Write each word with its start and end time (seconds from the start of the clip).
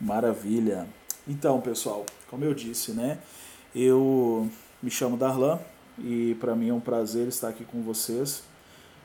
Maravilha. 0.00 0.86
Então, 1.26 1.60
pessoal, 1.60 2.04
como 2.28 2.44
eu 2.44 2.52
disse, 2.52 2.92
né? 2.92 3.18
Eu 3.74 4.48
me 4.82 4.90
chamo 4.90 5.16
Darlan 5.16 5.58
e 5.98 6.36
para 6.40 6.54
mim 6.54 6.68
é 6.68 6.74
um 6.74 6.80
prazer 6.80 7.28
estar 7.28 7.48
aqui 7.48 7.64
com 7.64 7.82
vocês. 7.82 8.42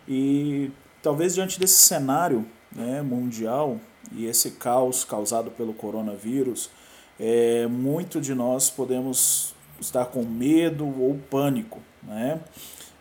E 0.07 0.71
talvez 1.01 1.33
diante 1.35 1.59
desse 1.59 1.77
cenário 1.77 2.45
né, 2.71 3.01
mundial 3.01 3.79
e 4.11 4.25
esse 4.25 4.51
caos 4.51 5.03
causado 5.03 5.51
pelo 5.51 5.73
coronavírus, 5.73 6.69
é, 7.19 7.67
muito 7.67 8.19
de 8.19 8.33
nós 8.33 8.69
podemos 8.69 9.53
estar 9.79 10.05
com 10.05 10.23
medo 10.23 10.85
ou 10.85 11.17
pânico. 11.29 11.79
Né? 12.03 12.39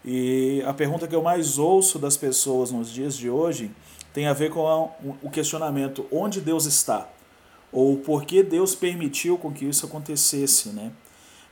E 0.05 0.63
a 0.67 0.73
pergunta 0.73 1.07
que 1.07 1.15
eu 1.15 1.23
mais 1.23 1.59
ouço 1.59 1.99
das 1.99 2.17
pessoas 2.17 2.71
nos 2.71 2.91
dias 2.91 3.17
de 3.17 3.29
hoje 3.29 3.71
tem 4.13 4.27
a 4.27 4.33
ver 4.33 4.51
com 4.51 4.91
o 5.23 5.31
questionamento: 5.31 6.07
onde 6.11 6.41
Deus 6.41 6.65
está? 6.67 7.09
Ou 7.73 7.97
por 7.99 8.25
que 8.25 8.43
Deus 8.43 8.75
permitiu 8.75 9.37
com 9.37 9.53
que 9.53 9.65
isso 9.65 9.85
acontecesse, 9.85 10.71
né? 10.71 10.93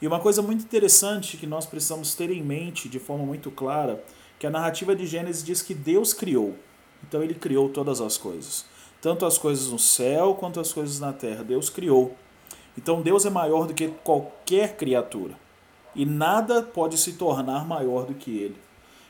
E 0.00 0.06
uma 0.06 0.20
coisa 0.20 0.42
muito 0.42 0.62
interessante 0.64 1.36
que 1.36 1.46
nós 1.46 1.64
precisamos 1.64 2.14
ter 2.14 2.30
em 2.30 2.42
mente 2.42 2.88
de 2.88 2.98
forma 2.98 3.24
muito 3.24 3.50
clara, 3.50 4.02
que 4.38 4.46
a 4.46 4.50
narrativa 4.50 4.94
de 4.94 5.06
Gênesis 5.06 5.44
diz 5.44 5.62
que 5.62 5.74
Deus 5.74 6.12
criou. 6.12 6.54
Então 7.06 7.22
ele 7.22 7.34
criou 7.34 7.68
todas 7.68 8.00
as 8.00 8.18
coisas. 8.18 8.66
Tanto 9.00 9.24
as 9.24 9.38
coisas 9.38 9.68
no 9.68 9.78
céu 9.78 10.34
quanto 10.34 10.60
as 10.60 10.72
coisas 10.72 11.00
na 11.00 11.12
terra. 11.12 11.42
Deus 11.42 11.70
criou. 11.70 12.14
Então 12.76 13.00
Deus 13.00 13.24
é 13.24 13.30
maior 13.30 13.66
do 13.66 13.74
que 13.74 13.88
qualquer 14.04 14.76
criatura. 14.76 15.34
E 15.94 16.04
nada 16.04 16.62
pode 16.62 16.98
se 16.98 17.14
tornar 17.14 17.66
maior 17.66 18.04
do 18.04 18.14
que 18.14 18.30
ele. 18.30 18.56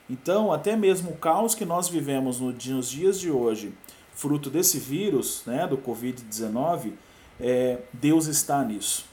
Então, 0.08 0.52
até 0.52 0.76
mesmo 0.76 1.10
o 1.10 1.16
caos 1.16 1.52
que 1.52 1.64
nós 1.64 1.88
vivemos 1.88 2.38
nos 2.38 2.56
dias 2.86 3.18
de 3.18 3.28
hoje, 3.28 3.74
fruto 4.16 4.50
desse 4.50 4.80
vírus, 4.80 5.42
né, 5.46 5.64
do 5.68 5.78
Covid-19, 5.78 6.94
é, 7.38 7.78
Deus 7.92 8.26
está 8.26 8.64
nisso. 8.64 9.04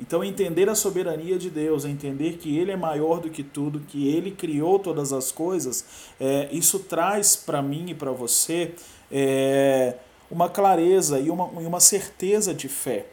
Então, 0.00 0.24
entender 0.24 0.68
a 0.70 0.74
soberania 0.74 1.38
de 1.38 1.50
Deus, 1.50 1.84
entender 1.84 2.38
que 2.38 2.56
Ele 2.58 2.72
é 2.72 2.76
maior 2.76 3.20
do 3.20 3.28
que 3.28 3.42
tudo, 3.42 3.80
que 3.80 4.08
Ele 4.08 4.30
criou 4.30 4.78
todas 4.78 5.12
as 5.12 5.30
coisas, 5.30 5.84
é, 6.18 6.48
isso 6.50 6.78
traz 6.78 7.36
para 7.36 7.60
mim 7.60 7.90
e 7.90 7.94
para 7.94 8.10
você 8.10 8.74
é, 9.10 9.96
uma 10.30 10.48
clareza 10.48 11.20
e 11.20 11.30
uma, 11.30 11.62
e 11.62 11.66
uma 11.66 11.78
certeza 11.78 12.54
de 12.54 12.68
fé. 12.68 13.06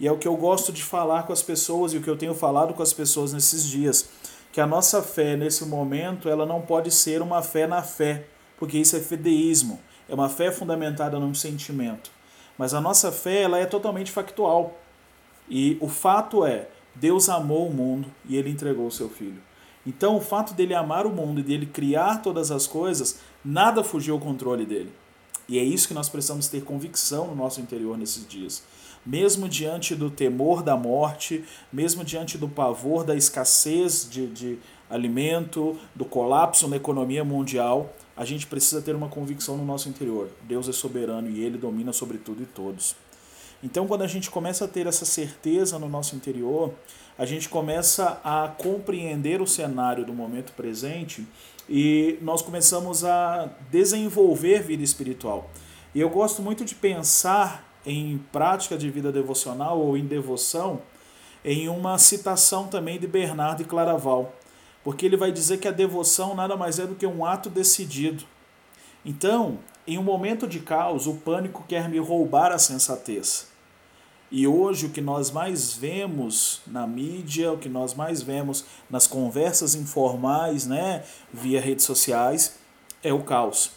E 0.00 0.06
é 0.08 0.12
o 0.12 0.18
que 0.18 0.26
eu 0.26 0.36
gosto 0.36 0.72
de 0.72 0.82
falar 0.82 1.24
com 1.24 1.32
as 1.32 1.42
pessoas 1.42 1.92
e 1.92 1.98
o 1.98 2.02
que 2.02 2.10
eu 2.10 2.16
tenho 2.16 2.34
falado 2.34 2.74
com 2.74 2.82
as 2.82 2.92
pessoas 2.92 3.32
nesses 3.32 3.64
dias 3.64 4.08
que 4.56 4.60
a 4.62 4.66
nossa 4.66 5.02
fé 5.02 5.36
nesse 5.36 5.66
momento 5.66 6.30
ela 6.30 6.46
não 6.46 6.62
pode 6.62 6.90
ser 6.90 7.20
uma 7.20 7.42
fé 7.42 7.66
na 7.66 7.82
fé, 7.82 8.24
porque 8.58 8.78
isso 8.78 8.96
é 8.96 9.00
fedeísmo, 9.00 9.78
é 10.08 10.14
uma 10.14 10.28
fé 10.28 10.50
fundamentada 10.50 11.18
num 11.18 11.34
sentimento. 11.34 12.10
Mas 12.56 12.74
a 12.74 12.80
nossa 12.80 13.12
fé 13.12 13.42
ela 13.42 13.58
é 13.58 13.66
totalmente 13.66 14.10
factual. 14.10 14.78
E 15.48 15.76
o 15.80 15.88
fato 15.88 16.44
é, 16.44 16.68
Deus 16.94 17.28
amou 17.28 17.68
o 17.68 17.72
mundo 17.72 18.08
e 18.28 18.36
ele 18.36 18.50
entregou 18.50 18.86
o 18.86 18.92
seu 18.92 19.08
filho. 19.08 19.40
Então, 19.86 20.16
o 20.16 20.20
fato 20.20 20.52
dele 20.52 20.74
amar 20.74 21.06
o 21.06 21.10
mundo 21.10 21.40
e 21.40 21.44
dele 21.44 21.66
criar 21.66 22.20
todas 22.22 22.50
as 22.50 22.66
coisas, 22.66 23.20
nada 23.44 23.84
fugiu 23.84 24.14
ao 24.14 24.20
controle 24.20 24.66
dele. 24.66 24.92
E 25.48 25.60
é 25.60 25.62
isso 25.62 25.86
que 25.86 25.94
nós 25.94 26.08
precisamos 26.08 26.48
ter 26.48 26.64
convicção 26.64 27.28
no 27.28 27.36
nosso 27.36 27.60
interior 27.60 27.96
nesses 27.96 28.26
dias 28.26 28.64
mesmo 29.06 29.48
diante 29.48 29.94
do 29.94 30.10
temor 30.10 30.62
da 30.62 30.76
morte, 30.76 31.44
mesmo 31.72 32.04
diante 32.04 32.36
do 32.36 32.48
pavor 32.48 33.04
da 33.04 33.14
escassez 33.14 34.08
de, 34.10 34.26
de 34.26 34.58
alimento, 34.90 35.78
do 35.94 36.04
colapso 36.04 36.66
na 36.66 36.76
economia 36.76 37.24
mundial, 37.24 37.94
a 38.16 38.24
gente 38.24 38.46
precisa 38.46 38.80
ter 38.80 38.94
uma 38.94 39.08
convicção 39.08 39.56
no 39.56 39.64
nosso 39.64 39.88
interior. 39.88 40.30
Deus 40.42 40.68
é 40.68 40.72
soberano 40.72 41.28
e 41.28 41.44
Ele 41.44 41.58
domina 41.58 41.92
sobre 41.92 42.18
tudo 42.18 42.42
e 42.42 42.46
todos. 42.46 42.96
Então, 43.62 43.86
quando 43.86 44.02
a 44.02 44.06
gente 44.06 44.30
começa 44.30 44.64
a 44.64 44.68
ter 44.68 44.86
essa 44.86 45.04
certeza 45.04 45.78
no 45.78 45.88
nosso 45.88 46.14
interior, 46.14 46.72
a 47.18 47.24
gente 47.24 47.48
começa 47.48 48.20
a 48.22 48.48
compreender 48.48 49.40
o 49.40 49.46
cenário 49.46 50.04
do 50.04 50.12
momento 50.12 50.52
presente 50.52 51.26
e 51.68 52.18
nós 52.20 52.42
começamos 52.42 53.04
a 53.04 53.50
desenvolver 53.70 54.62
vida 54.62 54.82
espiritual. 54.82 55.50
E 55.94 56.00
eu 56.00 56.10
gosto 56.10 56.42
muito 56.42 56.64
de 56.64 56.74
pensar 56.74 57.66
em 57.84 58.18
prática 58.32 58.76
de 58.76 58.90
vida 58.90 59.10
devocional 59.10 59.80
ou 59.80 59.96
em 59.96 60.04
devoção, 60.04 60.82
em 61.44 61.68
uma 61.68 61.96
citação 61.96 62.66
também 62.66 62.98
de 62.98 63.06
Bernardo 63.06 63.64
Claraval, 63.64 64.34
porque 64.86 65.04
ele 65.04 65.16
vai 65.16 65.32
dizer 65.32 65.58
que 65.58 65.66
a 65.66 65.72
devoção 65.72 66.32
nada 66.32 66.56
mais 66.56 66.78
é 66.78 66.86
do 66.86 66.94
que 66.94 67.04
um 67.04 67.26
ato 67.26 67.50
decidido. 67.50 68.22
Então, 69.04 69.58
em 69.84 69.98
um 69.98 70.02
momento 70.04 70.46
de 70.46 70.60
caos, 70.60 71.08
o 71.08 71.14
pânico 71.14 71.64
quer 71.66 71.88
me 71.88 71.98
roubar 71.98 72.52
a 72.52 72.58
sensatez. 72.58 73.48
E 74.30 74.46
hoje 74.46 74.86
o 74.86 74.90
que 74.90 75.00
nós 75.00 75.32
mais 75.32 75.72
vemos 75.72 76.60
na 76.68 76.86
mídia, 76.86 77.52
o 77.52 77.58
que 77.58 77.68
nós 77.68 77.94
mais 77.94 78.22
vemos 78.22 78.64
nas 78.88 79.08
conversas 79.08 79.74
informais, 79.74 80.68
né, 80.68 81.02
via 81.32 81.60
redes 81.60 81.84
sociais, 81.84 82.56
é 83.02 83.12
o 83.12 83.24
caos. 83.24 83.72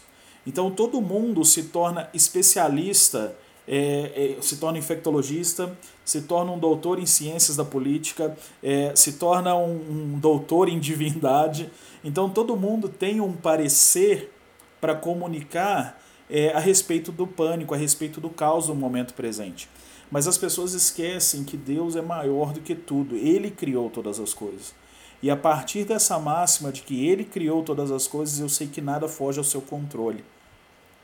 Então 0.46 0.70
todo 0.70 1.00
mundo 1.00 1.44
se 1.44 1.64
torna 1.64 2.08
especialista 2.14 3.36
é, 3.72 4.34
é, 4.36 4.42
se 4.42 4.56
torna 4.56 4.78
infectologista, 4.78 5.78
se 6.04 6.22
torna 6.22 6.50
um 6.50 6.58
doutor 6.58 6.98
em 6.98 7.06
ciências 7.06 7.56
da 7.56 7.64
política, 7.64 8.36
é, 8.60 8.92
se 8.96 9.12
torna 9.12 9.54
um, 9.54 10.14
um 10.14 10.18
doutor 10.18 10.68
em 10.68 10.80
divindade. 10.80 11.70
Então 12.02 12.28
todo 12.28 12.56
mundo 12.56 12.88
tem 12.88 13.20
um 13.20 13.32
parecer 13.32 14.34
para 14.80 14.96
comunicar 14.96 16.02
é, 16.28 16.52
a 16.52 16.58
respeito 16.58 17.12
do 17.12 17.28
pânico, 17.28 17.72
a 17.72 17.76
respeito 17.76 18.20
do 18.20 18.28
caos 18.28 18.66
no 18.66 18.74
momento 18.74 19.14
presente. 19.14 19.68
Mas 20.10 20.26
as 20.26 20.36
pessoas 20.36 20.72
esquecem 20.72 21.44
que 21.44 21.56
Deus 21.56 21.94
é 21.94 22.02
maior 22.02 22.52
do 22.52 22.60
que 22.60 22.74
tudo, 22.74 23.14
Ele 23.14 23.52
criou 23.52 23.88
todas 23.88 24.18
as 24.18 24.34
coisas. 24.34 24.74
E 25.22 25.30
a 25.30 25.36
partir 25.36 25.84
dessa 25.84 26.18
máxima 26.18 26.72
de 26.72 26.82
que 26.82 27.06
Ele 27.06 27.24
criou 27.24 27.62
todas 27.62 27.92
as 27.92 28.08
coisas, 28.08 28.40
eu 28.40 28.48
sei 28.48 28.66
que 28.66 28.80
nada 28.80 29.06
foge 29.06 29.38
ao 29.38 29.44
seu 29.44 29.60
controle, 29.60 30.24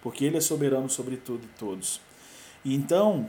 porque 0.03 0.25
Ele 0.25 0.38
é 0.38 0.41
soberano 0.41 0.91
sobre 0.91 1.16
tudo 1.16 1.44
e 1.44 1.59
todos. 1.59 2.00
Então, 2.65 3.28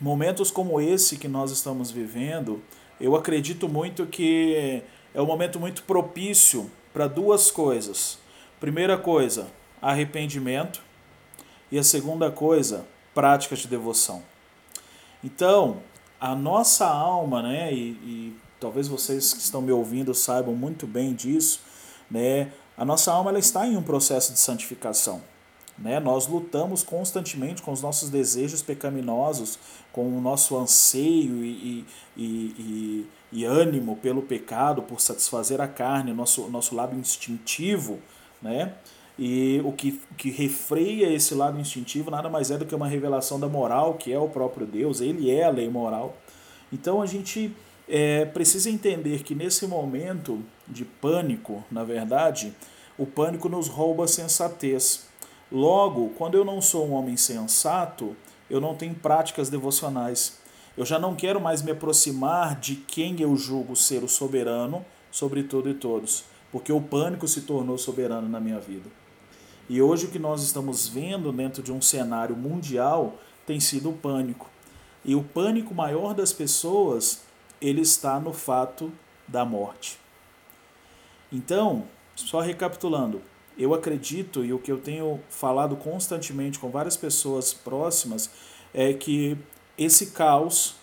momentos 0.00 0.50
como 0.50 0.80
esse 0.80 1.16
que 1.16 1.28
nós 1.28 1.50
estamos 1.50 1.90
vivendo, 1.90 2.62
eu 3.00 3.14
acredito 3.14 3.68
muito 3.68 4.06
que 4.06 4.82
é 5.14 5.20
um 5.20 5.26
momento 5.26 5.58
muito 5.58 5.82
propício 5.82 6.70
para 6.92 7.06
duas 7.06 7.50
coisas. 7.50 8.18
Primeira 8.58 8.96
coisa, 8.96 9.48
arrependimento. 9.80 10.82
E 11.70 11.78
a 11.78 11.82
segunda 11.82 12.30
coisa, 12.30 12.86
prática 13.14 13.56
de 13.56 13.66
devoção. 13.66 14.22
Então, 15.22 15.82
a 16.20 16.34
nossa 16.34 16.86
alma, 16.86 17.42
né, 17.42 17.72
e, 17.72 17.90
e 18.02 18.36
talvez 18.60 18.88
vocês 18.88 19.34
que 19.34 19.40
estão 19.40 19.60
me 19.60 19.72
ouvindo 19.72 20.14
saibam 20.14 20.54
muito 20.54 20.86
bem 20.86 21.14
disso, 21.14 21.60
né, 22.10 22.52
a 22.76 22.84
nossa 22.84 23.12
alma 23.12 23.30
ela 23.30 23.38
está 23.38 23.66
em 23.66 23.76
um 23.76 23.82
processo 23.82 24.32
de 24.32 24.38
santificação. 24.38 25.22
Né? 25.78 26.00
Nós 26.00 26.26
lutamos 26.26 26.82
constantemente 26.82 27.62
com 27.62 27.72
os 27.72 27.82
nossos 27.82 28.08
desejos 28.08 28.62
pecaminosos, 28.62 29.58
com 29.92 30.06
o 30.06 30.20
nosso 30.20 30.56
anseio 30.56 31.44
e, 31.44 31.84
e, 32.16 32.24
e, 32.24 33.06
e 33.32 33.44
ânimo 33.44 33.96
pelo 33.96 34.22
pecado, 34.22 34.82
por 34.82 35.00
satisfazer 35.00 35.60
a 35.60 35.68
carne, 35.68 36.12
nosso, 36.12 36.48
nosso 36.48 36.74
lado 36.74 36.96
instintivo. 36.96 37.98
Né? 38.40 38.74
E 39.18 39.60
o 39.64 39.72
que, 39.72 40.00
que 40.16 40.30
refreia 40.30 41.12
esse 41.12 41.34
lado 41.34 41.58
instintivo 41.58 42.10
nada 42.10 42.28
mais 42.28 42.50
é 42.50 42.58
do 42.58 42.66
que 42.66 42.74
uma 42.74 42.88
revelação 42.88 43.40
da 43.40 43.48
moral, 43.48 43.94
que 43.94 44.12
é 44.12 44.18
o 44.18 44.28
próprio 44.28 44.66
Deus, 44.66 45.00
ele 45.00 45.30
é 45.30 45.44
a 45.44 45.50
lei 45.50 45.68
moral. 45.68 46.16
Então 46.72 47.00
a 47.00 47.06
gente 47.06 47.54
é, 47.88 48.24
precisa 48.26 48.68
entender 48.68 49.22
que 49.22 49.34
nesse 49.34 49.66
momento 49.66 50.42
de 50.68 50.84
pânico, 50.84 51.64
na 51.70 51.84
verdade, 51.84 52.52
o 52.98 53.06
pânico 53.06 53.48
nos 53.48 53.68
rouba 53.68 54.04
a 54.04 54.08
sensatez. 54.08 55.05
Logo, 55.50 56.10
quando 56.10 56.34
eu 56.34 56.44
não 56.44 56.60
sou 56.60 56.88
um 56.88 56.92
homem 56.92 57.16
sensato, 57.16 58.16
eu 58.50 58.60
não 58.60 58.74
tenho 58.74 58.94
práticas 58.94 59.48
devocionais. 59.48 60.38
Eu 60.76 60.84
já 60.84 60.98
não 60.98 61.14
quero 61.14 61.40
mais 61.40 61.62
me 61.62 61.70
aproximar 61.70 62.58
de 62.58 62.76
quem 62.76 63.20
eu 63.20 63.36
julgo 63.36 63.74
ser 63.76 64.02
o 64.02 64.08
soberano 64.08 64.84
sobre 65.10 65.42
tudo 65.42 65.70
e 65.70 65.74
todos, 65.74 66.24
porque 66.52 66.72
o 66.72 66.80
pânico 66.80 67.26
se 67.26 67.42
tornou 67.42 67.78
soberano 67.78 68.28
na 68.28 68.40
minha 68.40 68.58
vida. 68.58 68.90
E 69.68 69.80
hoje 69.80 70.06
o 70.06 70.10
que 70.10 70.18
nós 70.18 70.42
estamos 70.42 70.86
vendo 70.86 71.32
dentro 71.32 71.62
de 71.62 71.72
um 71.72 71.80
cenário 71.80 72.36
mundial 72.36 73.14
tem 73.46 73.58
sido 73.58 73.90
o 73.90 73.96
pânico. 73.96 74.48
E 75.04 75.14
o 75.14 75.22
pânico 75.22 75.74
maior 75.74 76.14
das 76.14 76.32
pessoas, 76.32 77.22
ele 77.60 77.80
está 77.80 78.20
no 78.20 78.32
fato 78.32 78.92
da 79.26 79.44
morte. 79.44 79.98
Então, 81.32 81.84
só 82.14 82.40
recapitulando, 82.40 83.22
eu 83.58 83.74
acredito 83.74 84.44
e 84.44 84.52
o 84.52 84.58
que 84.58 84.70
eu 84.70 84.78
tenho 84.78 85.20
falado 85.28 85.76
constantemente 85.76 86.58
com 86.58 86.70
várias 86.70 86.96
pessoas 86.96 87.52
próximas 87.52 88.30
é 88.74 88.92
que 88.92 89.36
esse 89.78 90.06
caos 90.08 90.76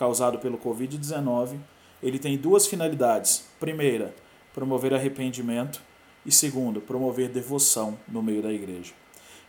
causado 0.00 0.38
pelo 0.38 0.56
COVID-19, 0.56 1.58
ele 2.02 2.18
tem 2.18 2.38
duas 2.38 2.66
finalidades. 2.66 3.44
Primeira, 3.60 4.14
promover 4.54 4.94
arrependimento 4.94 5.78
e 6.24 6.32
segundo, 6.32 6.80
promover 6.80 7.28
devoção 7.28 7.98
no 8.08 8.22
meio 8.22 8.42
da 8.42 8.50
igreja. 8.50 8.94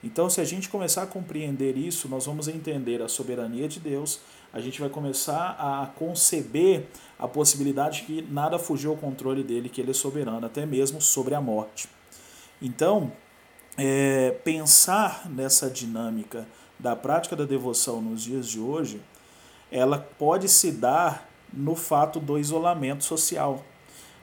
Então, 0.04 0.30
se 0.30 0.42
a 0.42 0.44
gente 0.44 0.68
começar 0.68 1.04
a 1.04 1.08
compreender 1.08 1.78
isso, 1.78 2.10
nós 2.10 2.26
vamos 2.26 2.50
entender 2.50 3.02
a 3.02 3.08
soberania 3.08 3.68
de 3.68 3.80
Deus, 3.80 4.20
a 4.52 4.60
gente 4.60 4.82
vai 4.82 4.90
começar 4.90 5.56
a 5.58 5.86
conceber 5.96 6.88
a 7.18 7.30
possibilidade 7.30 8.02
que 8.02 8.22
nada 8.30 8.60
fugiu 8.60 8.92
ao 8.92 8.98
controle 8.98 9.44
dele, 9.44 9.70
que 9.70 9.80
ele 9.80 9.92
é 9.92 9.94
soberano, 9.94 10.46
até 10.46 10.66
mesmo 10.66 11.00
sobre 11.00 11.34
a 11.34 11.40
morte. 11.40 11.88
Então, 12.62 13.12
é, 13.78 14.32
pensar 14.44 15.30
nessa 15.30 15.70
dinâmica 15.70 16.46
da 16.78 16.96
prática 16.96 17.36
da 17.36 17.46
devoção 17.46 18.02
nos 18.02 18.22
dias 18.22 18.48
de 18.48 18.60
hoje, 18.60 19.02
ela 19.72 19.98
pode 19.98 20.48
se 20.50 20.72
dar 20.72 21.30
no 21.52 21.76
fato 21.76 22.20
do 22.20 22.38
isolamento 22.38 23.04
social. 23.04 23.64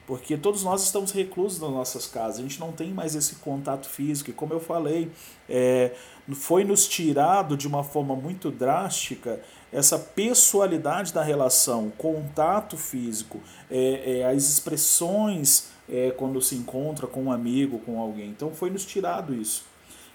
Porque 0.07 0.39
todos 0.39 0.65
nós 0.65 0.83
estamos 0.83 1.13
reclusos 1.13 1.61
nas 1.61 1.71
nossas 1.71 2.07
casas, 2.07 2.39
a 2.39 2.43
gente 2.43 2.59
não 2.59 2.73
tem 2.73 2.95
mais 2.95 3.15
esse 3.15 3.37
contato 3.37 3.89
físico. 3.89 4.31
E 4.31 4.33
como 4.33 4.55
eu 4.55 4.61
falei, 4.61 5.11
é, 5.49 5.93
foi 6.33 6.65
nos 6.65 6.89
tirado 6.89 7.59
de 7.59 7.69
uma 7.69 7.85
forma 7.85 8.17
muito 8.17 8.51
drástica 8.51 9.41
essa 9.71 9.99
pessoalidade 9.99 11.13
da 11.13 11.23
relação, 11.23 11.93
contato 11.99 12.75
físico, 12.77 13.39
é, 13.71 14.21
é, 14.21 14.25
as 14.25 14.49
expressões 14.49 15.69
é, 15.89 16.11
quando 16.11 16.41
se 16.41 16.55
encontra 16.55 17.07
com 17.07 17.25
um 17.25 17.33
amigo, 17.33 17.79
com 17.81 18.01
alguém. 18.01 18.29
Então 18.29 18.53
foi 18.53 18.71
nos 18.71 18.85
tirado 18.85 19.35
isso. 19.35 19.65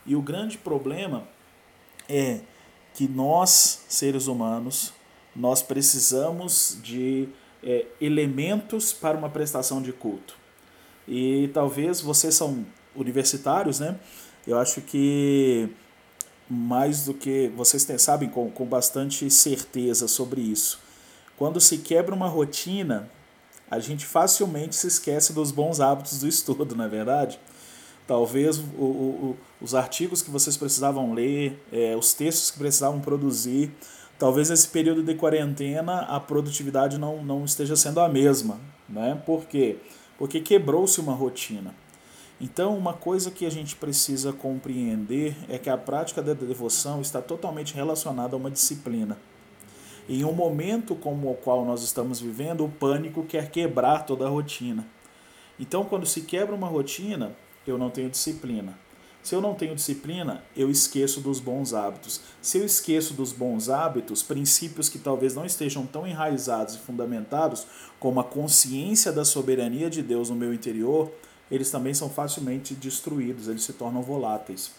E 0.06 0.16
o 0.16 0.22
grande 0.22 0.58
problema 0.58 1.28
é 2.08 2.42
que 2.94 3.08
nós, 3.08 3.84
seres 3.88 4.28
humanos, 4.28 4.94
nós 5.36 5.62
precisamos 5.62 6.78
de 6.84 7.28
é, 7.64 7.86
elementos 8.00 8.94
para 8.94 9.18
uma 9.18 9.30
prestação 9.30 9.82
de 9.82 9.92
culto. 9.92 10.36
E 11.08 11.50
talvez 11.54 12.02
vocês 12.02 12.36
são 12.36 12.66
universitários, 12.96 13.80
né? 13.80 14.00
Eu 14.46 14.60
acho 14.60 14.82
que 14.82 15.70
mais 16.50 17.06
do 17.06 17.14
que 17.14 17.52
vocês 17.56 17.86
sabem 18.02 18.30
com, 18.30 18.50
com 18.52 18.66
bastante 18.66 19.30
certeza 19.30 20.08
sobre 20.08 20.42
isso. 20.42 20.80
Quando 21.38 21.60
se 21.60 21.80
quebra 21.80 22.14
uma 22.14 22.28
rotina, 22.28 23.10
a 23.74 23.80
gente 23.80 24.06
facilmente 24.06 24.76
se 24.76 24.86
esquece 24.86 25.34
dos 25.34 25.52
bons 25.52 25.80
hábitos 25.80 26.20
do 26.20 26.28
estudo, 26.28 26.76
não 26.76 26.86
é 26.86 26.88
verdade? 26.88 27.40
Talvez 28.06 28.60
o, 28.60 28.84
o, 28.84 29.38
os 29.60 29.74
artigos 29.74 30.22
que 30.22 30.30
vocês 30.30 30.56
precisavam 30.56 31.14
ler, 31.14 31.60
é, 31.72 31.96
os 31.96 32.14
textos 32.14 32.52
que 32.52 32.60
precisavam 32.60 33.00
produzir, 33.00 33.72
talvez 34.20 34.52
nesse 34.52 34.68
período 34.68 35.02
de 35.02 35.16
quarentena 35.16 36.02
a 36.02 36.20
produtividade 36.20 37.00
não, 37.00 37.24
não 37.24 37.46
esteja 37.46 37.76
sendo 37.76 38.00
a 38.00 38.08
mesma. 38.08 38.60
Né? 38.88 39.20
Por 39.26 39.46
quê? 39.46 39.78
Porque 40.20 40.40
quebrou-se 40.40 41.00
uma 41.00 41.14
rotina. 41.14 41.74
Então, 42.40 42.78
uma 42.78 42.94
coisa 42.94 43.32
que 43.32 43.44
a 43.44 43.50
gente 43.50 43.76
precisa 43.76 44.32
compreender 44.32 45.36
é 45.50 45.58
que 45.58 45.70
a 45.70 45.78
prática 45.78 46.22
da 46.22 46.34
devoção 46.34 47.02
está 47.02 47.22
totalmente 47.22 47.74
relacionada 47.74 48.36
a 48.36 48.38
uma 48.38 48.52
disciplina. 48.52 49.18
Em 50.08 50.26
um 50.26 50.34
momento 50.34 50.96
como 50.96 51.32
o 51.32 51.36
qual 51.36 51.64
nós 51.64 51.82
estamos 51.82 52.20
vivendo, 52.20 52.66
o 52.66 52.70
pânico 52.70 53.24
quer 53.24 53.50
quebrar 53.50 54.06
toda 54.06 54.26
a 54.26 54.30
rotina. 54.30 54.86
Então, 55.60 55.86
quando 55.86 56.06
se 56.06 56.22
quebra 56.22 56.54
uma 56.54 56.68
rotina, 56.68 57.36
eu 57.66 57.78
não 57.78 57.90
tenho 57.90 58.10
disciplina. 58.10 58.78
Se 59.24 59.34
eu 59.34 59.40
não 59.40 59.56
tenho 59.56 59.74
disciplina, 59.74 60.44
eu 60.54 60.70
esqueço 60.70 61.22
dos 61.22 61.40
bons 61.40 61.74
hábitos. 61.74 62.20
Se 62.42 62.58
eu 62.58 62.66
esqueço 62.66 63.14
dos 63.14 63.32
bons 63.32 63.70
hábitos, 63.70 64.22
princípios 64.22 64.90
que 64.90 65.00
talvez 65.00 65.34
não 65.34 65.46
estejam 65.46 65.86
tão 65.86 66.06
enraizados 66.06 66.76
e 66.76 66.80
fundamentados, 66.80 67.66
como 68.02 68.20
a 68.20 68.24
consciência 68.26 69.14
da 69.14 69.24
soberania 69.24 69.90
de 69.90 70.04
Deus 70.04 70.30
no 70.30 70.36
meu 70.36 70.54
interior, 70.54 71.10
eles 71.50 71.72
também 71.72 71.94
são 71.94 72.10
facilmente 72.10 72.74
destruídos, 72.74 73.48
eles 73.48 73.64
se 73.64 73.72
tornam 73.72 74.02
voláteis. 74.02 74.72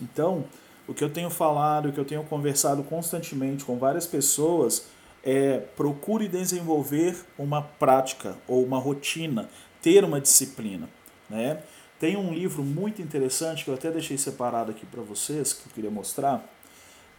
Então, 0.00 0.44
o 0.86 0.94
que 0.94 1.02
eu 1.02 1.10
tenho 1.10 1.30
falado, 1.30 1.88
o 1.88 1.92
que 1.92 2.00
eu 2.00 2.04
tenho 2.04 2.24
conversado 2.24 2.82
constantemente 2.82 3.64
com 3.64 3.78
várias 3.78 4.06
pessoas 4.06 4.86
é 5.22 5.58
procure 5.76 6.26
desenvolver 6.26 7.16
uma 7.38 7.62
prática 7.62 8.36
ou 8.48 8.64
uma 8.64 8.78
rotina, 8.78 9.48
ter 9.80 10.04
uma 10.04 10.20
disciplina, 10.20 10.88
né? 11.30 11.62
Tem 12.00 12.16
um 12.16 12.34
livro 12.34 12.64
muito 12.64 13.00
interessante 13.00 13.62
que 13.62 13.70
eu 13.70 13.74
até 13.74 13.88
deixei 13.88 14.18
separado 14.18 14.72
aqui 14.72 14.84
para 14.84 15.00
vocês, 15.02 15.52
que 15.52 15.68
eu 15.68 15.72
queria 15.72 15.90
mostrar. 15.90 16.44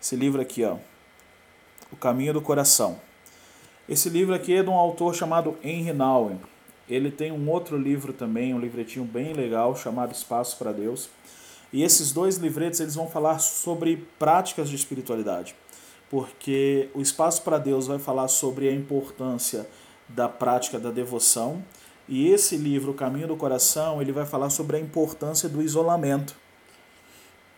Esse 0.01 0.17
livro 0.17 0.41
aqui, 0.41 0.65
ó, 0.65 0.75
O 1.89 1.95
Caminho 1.95 2.33
do 2.33 2.41
Coração. 2.41 2.99
Esse 3.87 4.09
livro 4.09 4.35
aqui 4.35 4.53
é 4.53 4.61
de 4.61 4.69
um 4.69 4.73
autor 4.73 5.15
chamado 5.15 5.57
Henry 5.63 5.93
Nouwen. 5.93 6.37
Ele 6.89 7.09
tem 7.09 7.31
um 7.31 7.49
outro 7.49 7.77
livro 7.77 8.11
também, 8.11 8.53
um 8.53 8.59
livretinho 8.59 9.05
bem 9.05 9.31
legal, 9.31 9.73
chamado 9.73 10.11
Espaço 10.11 10.57
para 10.57 10.73
Deus. 10.73 11.09
E 11.73 11.83
esses 11.83 12.13
dois 12.13 12.37
livretos 12.37 12.79
eles 12.79 12.95
vão 12.95 13.07
falar 13.07 13.39
sobre 13.39 14.07
práticas 14.17 14.69
de 14.69 14.75
espiritualidade. 14.75 15.55
Porque 16.09 16.89
o 16.93 17.01
Espaço 17.01 17.41
para 17.41 17.57
Deus 17.57 17.87
vai 17.87 17.99
falar 17.99 18.27
sobre 18.29 18.69
a 18.69 18.73
importância 18.73 19.67
da 20.07 20.29
prática 20.29 20.79
da 20.79 20.91
devoção 20.91 21.63
e 22.07 22.27
esse 22.27 22.57
livro, 22.57 22.91
O 22.91 22.93
Caminho 22.93 23.27
do 23.27 23.37
Coração, 23.37 24.01
ele 24.01 24.11
vai 24.11 24.25
falar 24.25 24.49
sobre 24.49 24.77
a 24.77 24.79
importância 24.79 25.47
do 25.47 25.61
isolamento. 25.61 26.35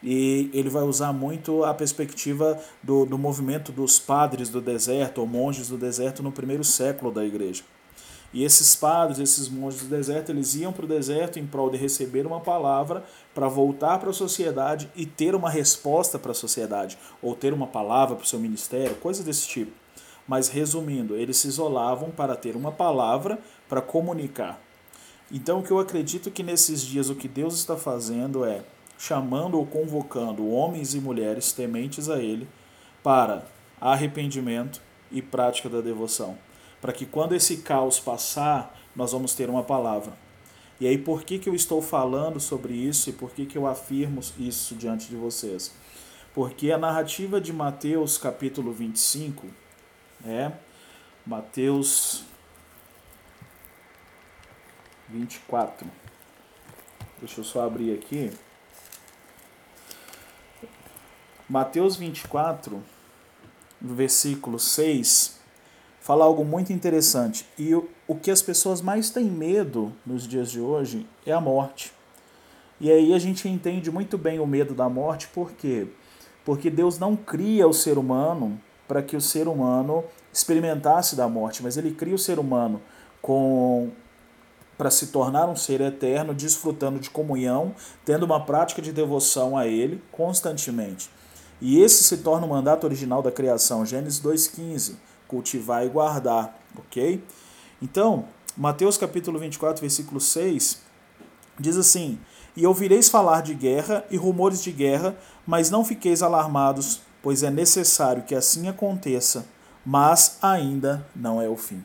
E 0.03 0.51
ele 0.53 0.69
vai 0.69 0.83
usar 0.83 1.11
muito 1.11 1.63
a 1.63 1.73
perspectiva 1.73 2.59
do, 2.83 3.05
do 3.05 3.17
movimento 3.17 3.71
dos 3.71 3.97
padres 3.97 4.49
do 4.49 4.61
deserto, 4.61 5.19
ou 5.19 5.25
monges 5.25 5.69
do 5.69 5.77
deserto, 5.77 6.21
no 6.21 6.31
primeiro 6.31 6.63
século 6.63 7.11
da 7.11 7.25
igreja. 7.25 7.63
E 8.35 8.43
esses 8.43 8.75
padres, 8.75 9.17
esses 9.17 9.47
monges 9.47 9.83
do 9.83 9.87
deserto, 9.87 10.29
eles 10.29 10.55
iam 10.55 10.73
para 10.73 10.83
o 10.83 10.87
deserto 10.89 11.39
em 11.39 11.47
prol 11.47 11.69
de 11.69 11.77
receber 11.77 12.27
uma 12.27 12.41
palavra 12.41 13.05
para 13.33 13.47
voltar 13.47 13.97
para 13.97 14.09
a 14.09 14.13
sociedade 14.13 14.91
e 14.93 15.05
ter 15.05 15.33
uma 15.33 15.49
resposta 15.49 16.19
para 16.19 16.31
a 16.31 16.35
sociedade, 16.35 16.97
ou 17.21 17.33
ter 17.33 17.53
uma 17.53 17.65
palavra 17.65 18.13
para 18.13 18.25
o 18.25 18.27
seu 18.27 18.37
ministério, 18.37 18.97
coisas 18.97 19.23
desse 19.23 19.47
tipo. 19.47 19.71
Mas 20.27 20.49
resumindo, 20.49 21.15
eles 21.15 21.37
se 21.37 21.47
isolavam 21.47 22.11
para 22.11 22.35
ter 22.35 22.57
uma 22.57 22.73
palavra 22.73 23.39
para 23.69 23.81
comunicar. 23.81 24.59
Então, 25.31 25.59
o 25.59 25.63
que 25.63 25.71
eu 25.71 25.79
acredito 25.79 26.29
que 26.29 26.43
nesses 26.43 26.81
dias 26.81 27.09
o 27.09 27.15
que 27.15 27.29
Deus 27.29 27.55
está 27.55 27.77
fazendo 27.77 28.43
é 28.43 28.65
chamando 28.97 29.57
ou 29.57 29.65
convocando 29.65 30.49
homens 30.49 30.93
e 30.93 30.99
mulheres 30.99 31.53
tementes 31.53 32.09
a 32.09 32.19
Ele 32.19 32.45
para 33.01 33.45
arrependimento 33.79 34.81
e 35.09 35.21
prática 35.21 35.69
da 35.69 35.79
devoção. 35.79 36.37
Para 36.85 36.93
que 36.93 37.07
quando 37.07 37.33
esse 37.33 37.57
caos 37.57 37.99
passar, 37.99 38.79
nós 38.95 39.11
vamos 39.11 39.33
ter 39.33 39.49
uma 39.49 39.63
palavra. 39.63 40.15
E 40.79 40.85
aí, 40.85 40.99
por 40.99 41.23
que, 41.23 41.39
que 41.39 41.49
eu 41.49 41.55
estou 41.55 41.81
falando 41.81 42.39
sobre 42.39 42.75
isso 42.75 43.09
e 43.09 43.13
por 43.13 43.31
que, 43.31 43.43
que 43.47 43.57
eu 43.57 43.65
afirmo 43.65 44.21
isso 44.37 44.75
diante 44.75 45.07
de 45.07 45.15
vocês? 45.15 45.73
Porque 46.31 46.71
a 46.71 46.77
narrativa 46.77 47.41
de 47.41 47.51
Mateus, 47.51 48.19
capítulo 48.19 48.71
25, 48.71 49.47
é 50.27 50.51
Mateus 51.25 52.23
24. 55.09 55.87
Deixa 57.17 57.39
eu 57.39 57.43
só 57.43 57.65
abrir 57.65 57.95
aqui. 57.95 58.31
Mateus 61.49 61.95
24, 61.95 62.79
versículo 63.81 64.59
6, 64.59 65.34
fala 66.05 66.23
algo 66.23 66.45
muito 66.45 66.71
interessante. 66.71 67.47
E 67.57 67.73
o, 67.73 67.89
o 68.07 68.13
que 68.13 68.29
as 68.29 68.39
pessoas 68.39 68.79
mais 68.79 69.09
têm 69.09 69.25
medo 69.25 69.91
nos 70.05 70.27
dias 70.27 70.51
de 70.51 70.61
hoje 70.61 71.07
é 71.25 71.31
a 71.31 71.41
morte. 71.41 71.91
E 72.79 72.91
aí 72.91 73.11
a 73.11 73.17
gente 73.17 73.49
entende 73.49 73.89
muito 73.89 74.15
bem 74.15 74.39
o 74.39 74.45
medo 74.45 74.75
da 74.75 74.87
morte, 74.87 75.27
por 75.29 75.53
quê? 75.53 75.87
Porque 76.45 76.69
Deus 76.69 76.99
não 76.99 77.15
cria 77.15 77.67
o 77.67 77.73
ser 77.73 77.97
humano 77.97 78.61
para 78.87 79.01
que 79.01 79.17
o 79.17 79.21
ser 79.21 79.47
humano 79.47 80.03
experimentasse 80.31 81.15
da 81.15 81.27
morte, 81.27 81.63
mas 81.63 81.75
ele 81.75 81.91
cria 81.91 82.13
o 82.13 82.19
ser 82.19 82.37
humano 82.37 82.79
com 83.19 83.89
para 84.77 84.91
se 84.91 85.07
tornar 85.07 85.49
um 85.49 85.55
ser 85.55 85.81
eterno, 85.81 86.35
desfrutando 86.35 86.99
de 86.99 87.09
comunhão, 87.09 87.73
tendo 88.03 88.23
uma 88.23 88.45
prática 88.45 88.79
de 88.79 88.91
devoção 88.91 89.57
a 89.57 89.65
Ele 89.65 90.03
constantemente. 90.11 91.09
E 91.61 91.79
esse 91.79 92.03
se 92.03 92.17
torna 92.17 92.45
o 92.45 92.49
mandato 92.49 92.83
original 92.83 93.23
da 93.23 93.31
criação, 93.31 93.85
Gênesis 93.85 94.21
2,15, 94.21 94.95
cultivar 95.27 95.85
e 95.85 95.89
guardar, 95.89 96.57
ok? 96.77 97.23
Então, 97.81 98.25
Mateus 98.57 98.97
capítulo 98.97 99.37
24, 99.39 99.81
versículo 99.81 100.19
6, 100.19 100.81
diz 101.59 101.77
assim, 101.77 102.17
E 102.55 102.65
ouvireis 102.65 103.09
falar 103.09 103.41
de 103.41 103.53
guerra 103.53 104.05
e 104.09 104.17
rumores 104.17 104.63
de 104.63 104.71
guerra, 104.71 105.15
mas 105.45 105.69
não 105.69 105.83
fiqueis 105.83 106.23
alarmados, 106.23 107.01
pois 107.21 107.43
é 107.43 107.49
necessário 107.49 108.23
que 108.23 108.33
assim 108.33 108.67
aconteça, 108.67 109.45
mas 109.85 110.37
ainda 110.41 111.05
não 111.15 111.41
é 111.41 111.49
o 111.49 111.57
fim. 111.57 111.83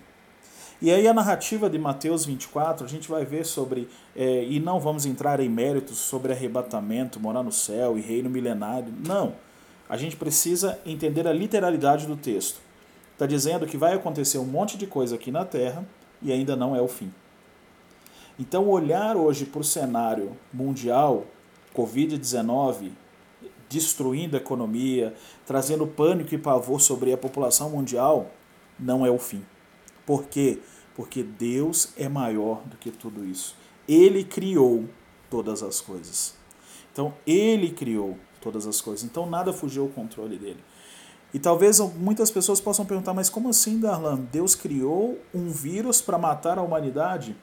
E 0.82 0.90
aí 0.90 1.06
a 1.06 1.12
narrativa 1.12 1.68
de 1.68 1.78
Mateus 1.78 2.24
24, 2.24 2.86
a 2.86 2.88
gente 2.88 3.06
vai 3.06 3.22
ver 3.24 3.44
sobre, 3.44 3.86
é, 4.16 4.44
e 4.44 4.58
não 4.58 4.80
vamos 4.80 5.04
entrar 5.04 5.38
em 5.38 5.48
méritos 5.48 5.98
sobre 5.98 6.32
arrebatamento, 6.32 7.20
morar 7.20 7.42
no 7.42 7.52
céu 7.52 7.98
e 7.98 8.00
reino 8.00 8.30
milenário, 8.30 8.92
não. 9.06 9.34
A 9.88 9.96
gente 9.98 10.16
precisa 10.16 10.78
entender 10.86 11.26
a 11.28 11.32
literalidade 11.32 12.06
do 12.06 12.16
texto. 12.16 12.60
Está 13.20 13.26
dizendo 13.26 13.66
que 13.66 13.76
vai 13.76 13.92
acontecer 13.92 14.38
um 14.38 14.46
monte 14.46 14.78
de 14.78 14.86
coisa 14.86 15.16
aqui 15.16 15.30
na 15.30 15.44
Terra 15.44 15.86
e 16.22 16.32
ainda 16.32 16.56
não 16.56 16.74
é 16.74 16.80
o 16.80 16.88
fim. 16.88 17.12
Então 18.38 18.66
olhar 18.66 19.14
hoje 19.14 19.44
para 19.44 19.60
o 19.60 19.64
cenário 19.64 20.34
mundial, 20.50 21.26
Covid-19, 21.76 22.92
destruindo 23.68 24.38
a 24.38 24.40
economia, 24.40 25.14
trazendo 25.44 25.86
pânico 25.86 26.34
e 26.34 26.38
pavor 26.38 26.80
sobre 26.80 27.12
a 27.12 27.18
população 27.18 27.68
mundial, 27.68 28.30
não 28.78 29.04
é 29.04 29.10
o 29.10 29.18
fim. 29.18 29.44
Por 30.06 30.24
quê? 30.24 30.58
Porque 30.96 31.22
Deus 31.22 31.92
é 31.98 32.08
maior 32.08 32.62
do 32.62 32.78
que 32.78 32.90
tudo 32.90 33.22
isso. 33.26 33.54
Ele 33.86 34.24
criou 34.24 34.86
todas 35.28 35.62
as 35.62 35.78
coisas. 35.78 36.34
Então, 36.90 37.12
ele 37.26 37.70
criou 37.70 38.16
todas 38.40 38.66
as 38.66 38.80
coisas. 38.80 39.04
Então, 39.04 39.28
nada 39.28 39.52
fugiu 39.52 39.82
ao 39.82 39.88
controle 39.90 40.38
dele. 40.38 40.64
E 41.32 41.38
talvez 41.38 41.78
muitas 41.78 42.30
pessoas 42.30 42.60
possam 42.60 42.84
perguntar, 42.84 43.14
mas 43.14 43.30
como 43.30 43.48
assim, 43.48 43.78
Darlan? 43.78 44.18
Deus 44.32 44.54
criou 44.54 45.18
um 45.32 45.48
vírus 45.48 46.00
para 46.00 46.18
matar 46.18 46.58
a 46.58 46.62
humanidade? 46.62 47.36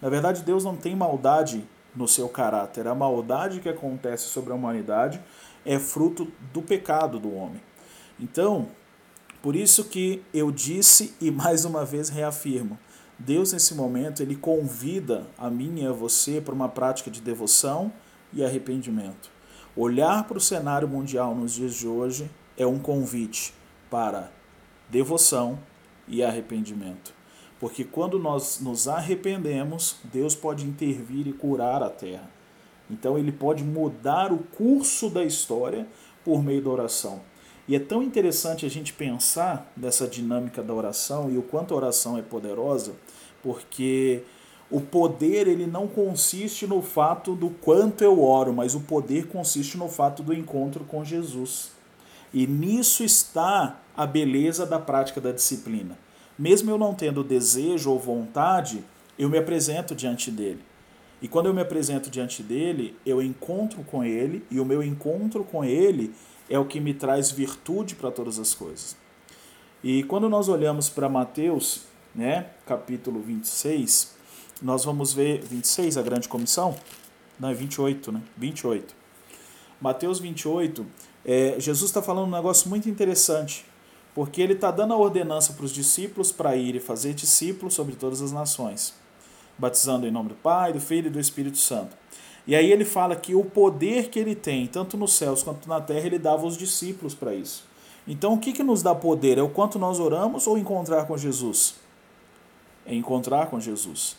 Na 0.00 0.08
verdade, 0.08 0.42
Deus 0.42 0.64
não 0.64 0.76
tem 0.76 0.96
maldade 0.96 1.64
no 1.94 2.08
seu 2.08 2.28
caráter. 2.28 2.86
A 2.86 2.94
maldade 2.94 3.60
que 3.60 3.68
acontece 3.68 4.24
sobre 4.24 4.52
a 4.52 4.56
humanidade 4.56 5.20
é 5.64 5.78
fruto 5.78 6.30
do 6.52 6.62
pecado 6.62 7.18
do 7.18 7.34
homem. 7.34 7.60
Então, 8.18 8.68
por 9.42 9.54
isso 9.54 9.84
que 9.84 10.22
eu 10.32 10.50
disse 10.50 11.14
e 11.20 11.30
mais 11.30 11.64
uma 11.64 11.84
vez 11.84 12.08
reafirmo, 12.08 12.78
Deus 13.18 13.52
nesse 13.52 13.74
momento 13.74 14.22
ele 14.22 14.34
convida 14.34 15.26
a 15.38 15.50
mim 15.50 15.82
e 15.82 15.86
a 15.86 15.92
você 15.92 16.40
para 16.40 16.54
uma 16.54 16.68
prática 16.68 17.10
de 17.10 17.20
devoção 17.20 17.92
e 18.32 18.44
arrependimento. 18.44 19.30
Olhar 19.76 20.24
para 20.24 20.38
o 20.38 20.40
cenário 20.40 20.88
mundial 20.88 21.34
nos 21.34 21.52
dias 21.52 21.74
de 21.74 21.86
hoje 21.86 22.30
é 22.56 22.66
um 22.66 22.78
convite 22.78 23.52
para 23.90 24.30
devoção 24.88 25.58
e 26.06 26.22
arrependimento. 26.22 27.12
Porque 27.58 27.84
quando 27.84 28.18
nós 28.18 28.60
nos 28.60 28.88
arrependemos, 28.88 29.96
Deus 30.04 30.34
pode 30.34 30.66
intervir 30.66 31.26
e 31.26 31.32
curar 31.32 31.82
a 31.82 31.88
terra. 31.88 32.28
Então 32.90 33.18
ele 33.18 33.32
pode 33.32 33.64
mudar 33.64 34.32
o 34.32 34.38
curso 34.38 35.08
da 35.08 35.24
história 35.24 35.86
por 36.24 36.42
meio 36.42 36.62
da 36.62 36.70
oração. 36.70 37.20
E 37.66 37.74
é 37.74 37.78
tão 37.78 38.02
interessante 38.02 38.66
a 38.66 38.68
gente 38.68 38.92
pensar 38.92 39.72
nessa 39.74 40.06
dinâmica 40.06 40.62
da 40.62 40.74
oração 40.74 41.30
e 41.30 41.38
o 41.38 41.42
quanto 41.42 41.72
a 41.72 41.76
oração 41.78 42.18
é 42.18 42.22
poderosa, 42.22 42.92
porque 43.42 44.22
o 44.70 44.80
poder 44.80 45.48
ele 45.48 45.66
não 45.66 45.86
consiste 45.86 46.66
no 46.66 46.82
fato 46.82 47.34
do 47.34 47.48
quanto 47.48 48.04
eu 48.04 48.22
oro, 48.22 48.52
mas 48.52 48.74
o 48.74 48.80
poder 48.80 49.28
consiste 49.28 49.78
no 49.78 49.88
fato 49.88 50.22
do 50.22 50.34
encontro 50.34 50.84
com 50.84 51.02
Jesus. 51.02 51.73
E 52.34 52.48
nisso 52.48 53.04
está 53.04 53.80
a 53.96 54.04
beleza 54.04 54.66
da 54.66 54.80
prática 54.80 55.20
da 55.20 55.30
disciplina. 55.30 55.96
Mesmo 56.36 56.68
eu 56.68 56.76
não 56.76 56.92
tendo 56.92 57.22
desejo 57.22 57.92
ou 57.92 57.98
vontade, 58.00 58.84
eu 59.16 59.30
me 59.30 59.38
apresento 59.38 59.94
diante 59.94 60.32
dele. 60.32 60.60
E 61.22 61.28
quando 61.28 61.46
eu 61.46 61.54
me 61.54 61.62
apresento 61.62 62.10
diante 62.10 62.42
dele, 62.42 62.96
eu 63.06 63.22
encontro 63.22 63.84
com 63.84 64.02
ele, 64.02 64.44
e 64.50 64.58
o 64.58 64.64
meu 64.64 64.82
encontro 64.82 65.44
com 65.44 65.64
ele 65.64 66.12
é 66.50 66.58
o 66.58 66.64
que 66.64 66.80
me 66.80 66.92
traz 66.92 67.30
virtude 67.30 67.94
para 67.94 68.10
todas 68.10 68.40
as 68.40 68.52
coisas. 68.52 68.96
E 69.82 70.02
quando 70.02 70.28
nós 70.28 70.48
olhamos 70.48 70.88
para 70.88 71.08
Mateus, 71.08 71.82
né, 72.12 72.46
capítulo 72.66 73.20
26, 73.20 74.12
nós 74.60 74.84
vamos 74.84 75.14
ver 75.14 75.40
26, 75.40 75.96
a 75.96 76.02
grande 76.02 76.28
comissão? 76.28 76.74
Não, 77.38 77.48
é 77.48 77.54
28, 77.54 78.10
né? 78.10 78.20
28. 78.36 79.03
Mateus 79.84 80.18
28, 80.18 80.86
é, 81.26 81.56
Jesus 81.58 81.90
está 81.90 82.00
falando 82.00 82.28
um 82.28 82.30
negócio 82.30 82.70
muito 82.70 82.88
interessante, 82.88 83.66
porque 84.14 84.40
ele 84.40 84.54
está 84.54 84.70
dando 84.70 84.94
a 84.94 84.96
ordenança 84.96 85.52
para 85.52 85.66
os 85.66 85.72
discípulos 85.74 86.32
para 86.32 86.56
ir 86.56 86.74
e 86.74 86.80
fazer 86.80 87.12
discípulos 87.12 87.74
sobre 87.74 87.94
todas 87.94 88.22
as 88.22 88.32
nações 88.32 88.94
batizando 89.58 90.06
em 90.06 90.10
nome 90.10 90.30
do 90.30 90.34
Pai, 90.36 90.72
do 90.72 90.80
Filho 90.80 91.08
e 91.08 91.10
do 91.10 91.20
Espírito 91.20 91.58
Santo. 91.58 91.94
E 92.46 92.56
aí 92.56 92.72
ele 92.72 92.84
fala 92.84 93.14
que 93.14 93.34
o 93.34 93.44
poder 93.44 94.08
que 94.08 94.18
ele 94.18 94.34
tem, 94.34 94.66
tanto 94.66 94.96
nos 94.96 95.12
céus 95.12 95.42
quanto 95.42 95.68
na 95.68 95.82
terra, 95.82 96.06
ele 96.06 96.18
dava 96.18 96.44
aos 96.44 96.56
discípulos 96.56 97.14
para 97.14 97.34
isso. 97.34 97.64
Então 98.08 98.32
o 98.32 98.38
que, 98.38 98.54
que 98.54 98.62
nos 98.62 98.82
dá 98.82 98.94
poder? 98.94 99.36
É 99.36 99.42
o 99.42 99.50
quanto 99.50 99.78
nós 99.78 100.00
oramos 100.00 100.46
ou 100.46 100.56
encontrar 100.56 101.06
com 101.06 101.16
Jesus? 101.18 101.74
É 102.86 102.94
encontrar 102.94 103.48
com 103.48 103.60
Jesus. 103.60 104.16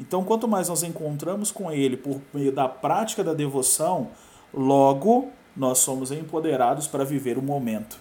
Então, 0.00 0.22
quanto 0.22 0.46
mais 0.46 0.68
nós 0.68 0.82
encontramos 0.82 1.50
com 1.50 1.72
Ele 1.72 1.96
por 1.96 2.20
meio 2.32 2.52
da 2.52 2.68
prática 2.68 3.24
da 3.24 3.34
devoção, 3.34 4.10
logo 4.52 5.28
nós 5.56 5.78
somos 5.78 6.10
empoderados 6.12 6.86
para 6.86 7.04
viver 7.04 7.36
o 7.36 7.42
momento. 7.42 7.98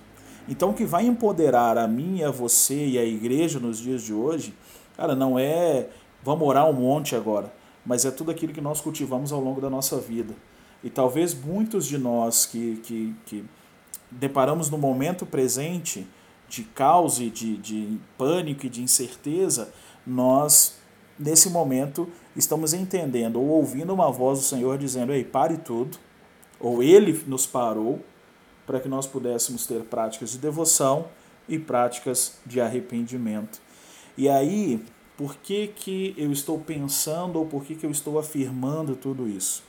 Então, 0.48 0.70
o 0.70 0.74
que 0.74 0.86
vai 0.86 1.06
empoderar 1.06 1.78
a 1.78 1.88
mim, 1.88 2.24
a 2.24 2.32
você 2.32 2.86
e 2.86 2.98
a 2.98 3.04
igreja 3.04 3.60
nos 3.60 3.80
dias 3.80 4.02
de 4.02 4.14
hoje, 4.14 4.54
cara, 4.96 5.16
não 5.16 5.38
é 5.38 5.90
Vamos 6.28 6.46
orar 6.46 6.70
um 6.70 6.74
monte 6.74 7.16
agora, 7.16 7.54
mas 7.86 8.04
é 8.04 8.12
tudo 8.12 8.32
aquilo 8.32 8.52
que 8.52 8.60
nós 8.60 8.82
cultivamos 8.82 9.32
ao 9.32 9.40
longo 9.40 9.62
da 9.62 9.70
nossa 9.70 9.98
vida. 9.98 10.34
E 10.84 10.90
talvez 10.90 11.34
muitos 11.34 11.86
de 11.86 11.98
nós 11.98 12.46
que, 12.46 12.82
que, 12.84 13.16
que 13.26 13.46
deparamos 14.12 14.70
no 14.70 14.78
momento 14.78 15.26
presente 15.26 16.06
de 16.50 16.64
caos 16.64 17.20
e 17.22 17.30
de, 17.30 17.56
de 17.56 17.98
pânico 18.18 18.66
e 18.66 18.70
de 18.70 18.82
incerteza, 18.82 19.72
nós, 20.06 20.78
nesse 21.18 21.50
momento, 21.50 22.10
estamos 22.36 22.74
entendendo 22.74 23.40
ou 23.40 23.48
ouvindo 23.48 23.94
uma 23.94 24.12
voz 24.12 24.40
do 24.40 24.46
Senhor 24.46 24.78
dizendo: 24.78 25.14
Ei, 25.14 25.24
pare 25.24 25.56
tudo, 25.56 25.98
ou 26.60 26.82
Ele 26.82 27.24
nos 27.28 27.46
parou, 27.46 28.02
para 28.66 28.80
que 28.80 28.90
nós 28.90 29.08
pudéssemos 29.08 29.66
ter 29.66 29.82
práticas 29.84 30.32
de 30.32 30.38
devoção 30.38 31.08
e 31.48 31.58
práticas 31.58 32.38
de 32.46 32.60
arrependimento. 32.60 33.62
E 34.18 34.28
aí, 34.28 34.84
por 35.16 35.36
que, 35.36 35.68
que 35.68 36.14
eu 36.18 36.32
estou 36.32 36.60
pensando 36.60 37.40
ou 37.40 37.46
por 37.46 37.64
que, 37.64 37.76
que 37.76 37.86
eu 37.86 37.92
estou 37.92 38.20
afirmando 38.20 38.96
tudo 38.96 39.28
isso? 39.28 39.64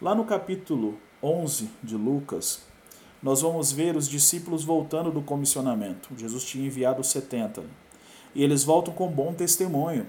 Lá 0.00 0.14
no 0.14 0.24
capítulo 0.24 0.98
11 1.22 1.70
de 1.82 1.96
Lucas, 1.96 2.62
nós 3.22 3.40
vamos 3.40 3.72
ver 3.72 3.96
os 3.96 4.06
discípulos 4.06 4.62
voltando 4.62 5.10
do 5.10 5.22
comissionamento. 5.22 6.10
Jesus 6.16 6.44
tinha 6.44 6.66
enviado 6.66 7.02
70. 7.02 7.64
E 8.34 8.44
eles 8.44 8.64
voltam 8.64 8.92
com 8.92 9.08
bom 9.08 9.32
testemunho. 9.32 10.06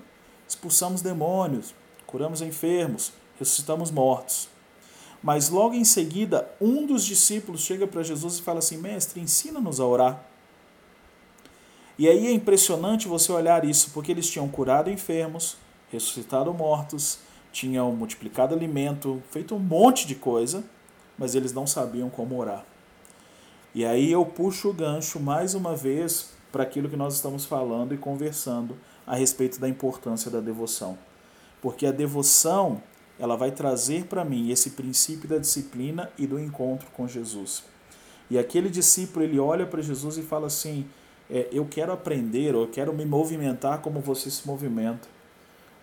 Expulsamos 0.47 1.01
demônios, 1.01 1.73
curamos 2.05 2.41
enfermos, 2.41 3.13
ressuscitamos 3.39 3.89
mortos. 3.89 4.49
Mas 5.25 5.49
logo 5.49 5.73
em 5.73 5.83
seguida, 5.83 6.47
um 6.61 6.85
dos 6.85 7.03
discípulos 7.03 7.61
chega 7.61 7.87
para 7.87 8.03
Jesus 8.03 8.37
e 8.37 8.43
fala 8.43 8.59
assim: 8.59 8.77
Mestre, 8.77 9.19
ensina-nos 9.19 9.79
a 9.79 9.85
orar. 9.85 10.23
E 11.97 12.07
aí 12.07 12.27
é 12.27 12.31
impressionante 12.31 13.07
você 13.07 13.31
olhar 13.31 13.65
isso, 13.65 13.89
porque 13.91 14.11
eles 14.11 14.29
tinham 14.29 14.47
curado 14.47 14.87
enfermos, 14.87 15.57
ressuscitado 15.91 16.53
mortos, 16.53 17.17
tinham 17.51 17.91
multiplicado 17.91 18.53
alimento, 18.53 19.19
feito 19.31 19.55
um 19.55 19.59
monte 19.59 20.05
de 20.05 20.13
coisa, 20.13 20.63
mas 21.17 21.33
eles 21.33 21.51
não 21.51 21.65
sabiam 21.65 22.07
como 22.07 22.37
orar. 22.37 22.63
E 23.73 23.83
aí 23.83 24.11
eu 24.11 24.23
puxo 24.27 24.69
o 24.69 24.73
gancho 24.73 25.19
mais 25.19 25.55
uma 25.55 25.75
vez 25.75 26.33
para 26.51 26.61
aquilo 26.61 26.87
que 26.87 26.95
nós 26.95 27.15
estamos 27.15 27.45
falando 27.45 27.95
e 27.95 27.97
conversando 27.97 28.77
a 29.07 29.15
respeito 29.15 29.59
da 29.59 29.67
importância 29.67 30.29
da 30.29 30.39
devoção. 30.39 30.99
Porque 31.63 31.87
a 31.87 31.91
devoção, 31.91 32.79
ela 33.19 33.35
vai 33.35 33.51
trazer 33.51 34.05
para 34.05 34.25
mim 34.25 34.49
esse 34.49 34.71
princípio 34.71 35.27
da 35.27 35.37
disciplina 35.37 36.11
e 36.17 36.27
do 36.27 36.39
encontro 36.39 36.87
com 36.91 37.07
Jesus. 37.07 37.63
E 38.29 38.37
aquele 38.37 38.69
discípulo, 38.69 39.23
ele 39.23 39.39
olha 39.39 39.65
para 39.65 39.81
Jesus 39.81 40.17
e 40.17 40.21
fala 40.21 40.47
assim: 40.47 40.85
é, 41.29 41.47
eu 41.51 41.65
quero 41.65 41.91
aprender, 41.91 42.55
ou 42.55 42.63
eu 42.63 42.67
quero 42.67 42.93
me 42.93 43.05
movimentar 43.05 43.81
como 43.81 43.99
você 43.99 44.29
se 44.29 44.45
movimenta. 44.45 45.07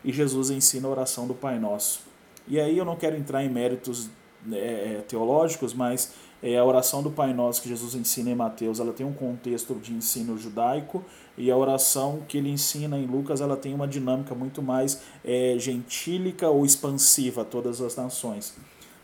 E 0.05 0.13
Jesus 0.13 0.51
ensina 0.51 0.89
a 0.89 0.91
oração 0.91 1.27
do 1.27 1.35
Pai 1.35 1.59
Nosso. 1.59 2.03
E 2.49 2.59
aí 2.59 2.77
eu 2.77 2.85
não 2.85 2.97
quero 2.97 3.17
entrar 3.17 3.45
em 3.45 3.49
méritos 3.49 4.11
né, 4.45 4.59
é, 4.59 5.05
teológicos, 5.07 5.73
mas 5.73 6.13
é, 6.43 6.59
a 6.59 6.65
oração 6.65 7.03
do 7.03 7.11
Pai 7.11 7.33
Nosso 7.33 7.63
que 7.63 7.69
Jesus 7.69 7.95
ensina 7.95 8.31
em 8.31 8.35
Mateus, 8.35 8.81
ela 8.81 8.93
tem 8.93 9.07
um 9.07 9.13
contexto 9.13 9.75
de 9.75 9.93
ensino 9.93 10.37
judaico 10.37 11.05
e 11.39 11.51
a 11.51 11.57
oração 11.57 12.23
que 12.27 12.39
ele 12.39 12.51
ensina 12.51 12.99
em 12.99 13.07
Lucas, 13.07 13.41
ela 13.41 13.57
tem 13.57 13.73
uma 13.73 13.87
dinâmica 13.87 14.35
muito 14.35 14.61
mais 14.61 15.01
é, 15.25 15.55
gentílica 15.59 16.49
ou 16.49 16.65
expansiva 16.65 17.43
a 17.43 17.45
todas 17.45 17.81
as 17.81 17.97
nações, 17.97 18.55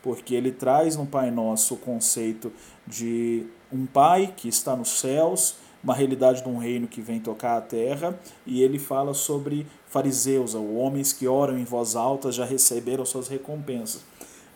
porque 0.03 0.35
ele 0.35 0.51
traz 0.51 0.95
no 0.95 1.05
Pai 1.05 1.31
Nosso 1.31 1.75
o 1.75 1.77
conceito 1.77 2.51
de 2.85 3.45
um 3.71 3.85
Pai 3.85 4.33
que 4.35 4.49
está 4.49 4.75
nos 4.75 4.99
céus 4.99 5.55
uma 5.83 5.93
realidade 5.93 6.43
de 6.43 6.49
um 6.49 6.57
reino 6.57 6.87
que 6.87 7.01
vem 7.01 7.19
tocar 7.19 7.57
a 7.57 7.61
terra, 7.61 8.19
e 8.45 8.61
ele 8.61 8.77
fala 8.77 9.13
sobre 9.13 9.65
fariseus, 9.87 10.53
ou 10.53 10.75
homens 10.75 11.13
que 11.13 11.27
oram 11.27 11.57
em 11.57 11.63
voz 11.63 11.95
alta 11.95 12.31
já 12.31 12.45
receberam 12.45 13.05
suas 13.05 13.27
recompensas. 13.27 14.01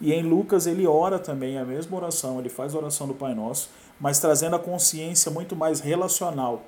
E 0.02 0.14
em 0.14 0.24
Lucas 0.24 0.68
ele 0.68 0.86
ora 0.86 1.20
também 1.20 1.58
a 1.58 1.66
mesma 1.66 1.96
oração, 1.98 2.40
ele 2.40 2.50
faz 2.50 2.74
a 2.74 2.78
oração 2.78 3.08
do 3.08 3.14
Pai 3.14 3.34
Nosso, 3.34 3.70
mas 4.00 4.20
trazendo 4.20 4.56
a 4.56 4.60
consciência 4.60 5.32
muito 5.32 5.56
mais 5.56 5.80
relacional. 5.80 6.64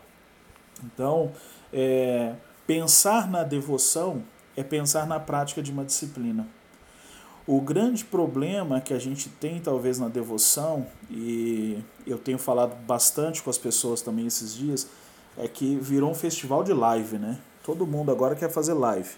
Então, 0.83 1.31
é, 1.73 2.33
pensar 2.65 3.29
na 3.29 3.43
devoção 3.43 4.23
é 4.55 4.63
pensar 4.63 5.05
na 5.05 5.19
prática 5.19 5.61
de 5.61 5.71
uma 5.71 5.83
disciplina. 5.83 6.47
O 7.47 7.61
grande 7.61 8.03
problema 8.03 8.81
que 8.81 8.93
a 8.93 8.97
gente 8.97 9.29
tem, 9.29 9.59
talvez, 9.59 9.99
na 9.99 10.07
devoção, 10.07 10.87
e 11.11 11.77
eu 12.07 12.17
tenho 12.17 12.39
falado 12.39 12.75
bastante 12.85 13.43
com 13.43 13.51
as 13.51 13.57
pessoas 13.57 14.01
também 14.01 14.25
esses 14.25 14.55
dias, 14.55 14.87
é 15.37 15.47
que 15.47 15.75
virou 15.75 16.09
um 16.09 16.15
festival 16.15 16.63
de 16.63 16.73
live, 16.73 17.19
né? 17.19 17.37
Todo 17.63 17.85
mundo 17.85 18.11
agora 18.11 18.35
quer 18.35 18.49
fazer 18.49 18.73
live. 18.73 19.09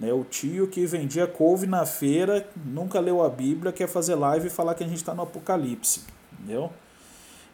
Né? 0.00 0.12
O 0.12 0.24
tio 0.24 0.66
que 0.66 0.86
vendia 0.86 1.26
couve 1.26 1.66
na 1.66 1.84
feira, 1.84 2.48
nunca 2.64 2.98
leu 2.98 3.22
a 3.22 3.28
Bíblia, 3.28 3.70
quer 3.70 3.86
fazer 3.86 4.14
live 4.14 4.46
e 4.46 4.50
falar 4.50 4.74
que 4.74 4.82
a 4.82 4.88
gente 4.88 4.96
está 4.96 5.14
no 5.14 5.22
Apocalipse. 5.22 6.04
entendeu? 6.32 6.72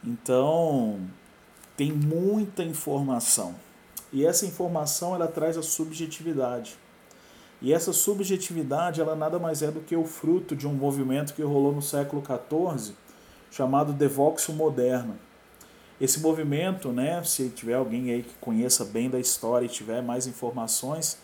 Então, 0.04 1.00
tem 1.76 1.90
muita 1.92 2.62
informação. 2.62 3.56
E 4.12 4.24
essa 4.24 4.46
informação 4.46 5.14
ela 5.14 5.26
traz 5.26 5.58
a 5.58 5.62
subjetividade. 5.62 6.78
E 7.60 7.72
essa 7.72 7.92
subjetividade 7.92 9.00
ela 9.00 9.16
nada 9.16 9.38
mais 9.38 9.62
é 9.62 9.70
do 9.70 9.80
que 9.80 9.96
o 9.96 10.04
fruto 10.04 10.54
de 10.54 10.68
um 10.68 10.72
movimento 10.72 11.34
que 11.34 11.42
rolou 11.42 11.74
no 11.74 11.82
século 11.82 12.22
XIV 12.22 12.94
chamado 13.50 13.92
Devoxio 13.92 14.54
Moderno. 14.54 15.18
Esse 16.00 16.20
movimento, 16.20 16.92
né, 16.92 17.22
se 17.24 17.48
tiver 17.48 17.74
alguém 17.74 18.10
aí 18.10 18.22
que 18.22 18.34
conheça 18.38 18.84
bem 18.84 19.08
da 19.08 19.18
história 19.18 19.64
e 19.64 19.68
tiver 19.68 20.02
mais 20.02 20.26
informações, 20.26 21.18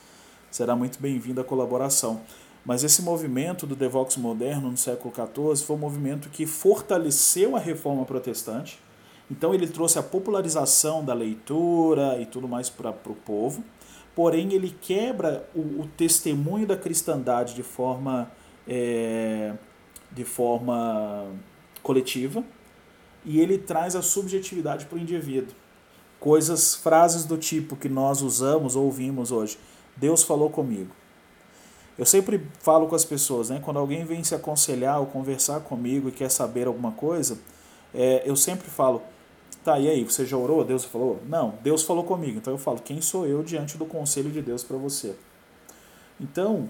será 0.53 0.77
muito 0.77 1.01
bem-vindo 1.01 1.41
a 1.41 1.45
colaboração. 1.45 2.21
Mas 2.65 2.85
esse 2.85 3.03
movimento 3.03 3.67
do 3.67 3.75
Devoxio 3.75 4.21
Moderno 4.21 4.71
no 4.71 4.77
século 4.77 5.13
XIV 5.13 5.67
foi 5.67 5.75
um 5.75 5.81
movimento 5.81 6.29
que 6.29 6.47
fortaleceu 6.47 7.57
a 7.57 7.59
reforma 7.59 8.05
protestante. 8.05 8.79
Então 9.29 9.53
ele 9.53 9.67
trouxe 9.67 9.99
a 9.99 10.03
popularização 10.03 11.05
da 11.05 11.13
leitura 11.13 12.21
e 12.21 12.27
tudo 12.27 12.47
mais 12.47 12.71
para 12.71 12.91
o 12.91 13.15
povo 13.15 13.65
porém 14.15 14.53
ele 14.53 14.75
quebra 14.81 15.49
o, 15.55 15.61
o 15.61 15.91
testemunho 15.97 16.67
da 16.67 16.77
cristandade 16.77 17.55
de 17.55 17.63
forma, 17.63 18.31
é, 18.67 19.55
de 20.11 20.25
forma 20.25 21.27
coletiva 21.83 22.45
e 23.25 23.41
ele 23.41 23.59
traz 23.59 23.97
a 23.97 24.03
subjetividade 24.03 24.87
para 24.87 24.97
o 24.97 25.01
indivíduo. 25.01 25.55
Coisas, 26.21 26.75
frases 26.75 27.25
do 27.25 27.37
tipo 27.37 27.77
que 27.77 27.89
nós 27.89 28.23
usamos 28.23 28.77
ou 28.77 28.85
ouvimos 28.85 29.33
hoje. 29.33 29.59
Deus 29.97 30.23
falou 30.23 30.51
comigo. 30.51 30.95
Eu 31.99 32.07
sempre 32.07 32.47
falo 32.61 32.87
com 32.87 32.95
as 32.95 33.05
pessoas, 33.05 33.51
né? 33.51 33.61
Quando 33.63 33.79
alguém 33.79 34.05
vem 34.05 34.25
se 34.25 34.35
aconselhar 34.35 34.99
ou 34.99 35.07
conversar 35.07 35.61
comigo 35.61 36.09
e 36.09 36.13
quer 36.13 36.31
saber 36.31 36.67
alguma 36.67 36.93
coisa, 36.93 37.39
é, 37.95 38.23
eu 38.25 38.35
sempre 38.35 38.69
falo: 38.69 39.03
Tá, 39.65 39.79
e 39.79 39.89
aí, 39.89 40.03
você 40.03 40.27
já 40.27 40.37
orou? 40.37 40.65
Deus 40.65 40.85
falou? 40.85 41.21
Não, 41.29 41.55
Deus 41.63 41.85
falou 41.85 42.03
comigo. 42.03 42.39
Então 42.39 42.53
eu 42.53 42.59
falo, 42.59 42.81
quem 42.81 43.01
sou 43.01 43.27
eu 43.27 43.45
diante 43.45 43.79
do 43.79 43.87
conselho 43.87 44.31
de 44.31 44.43
Deus 44.43 44.65
para 44.65 44.77
você? 44.77 45.15
Então, 46.21 46.69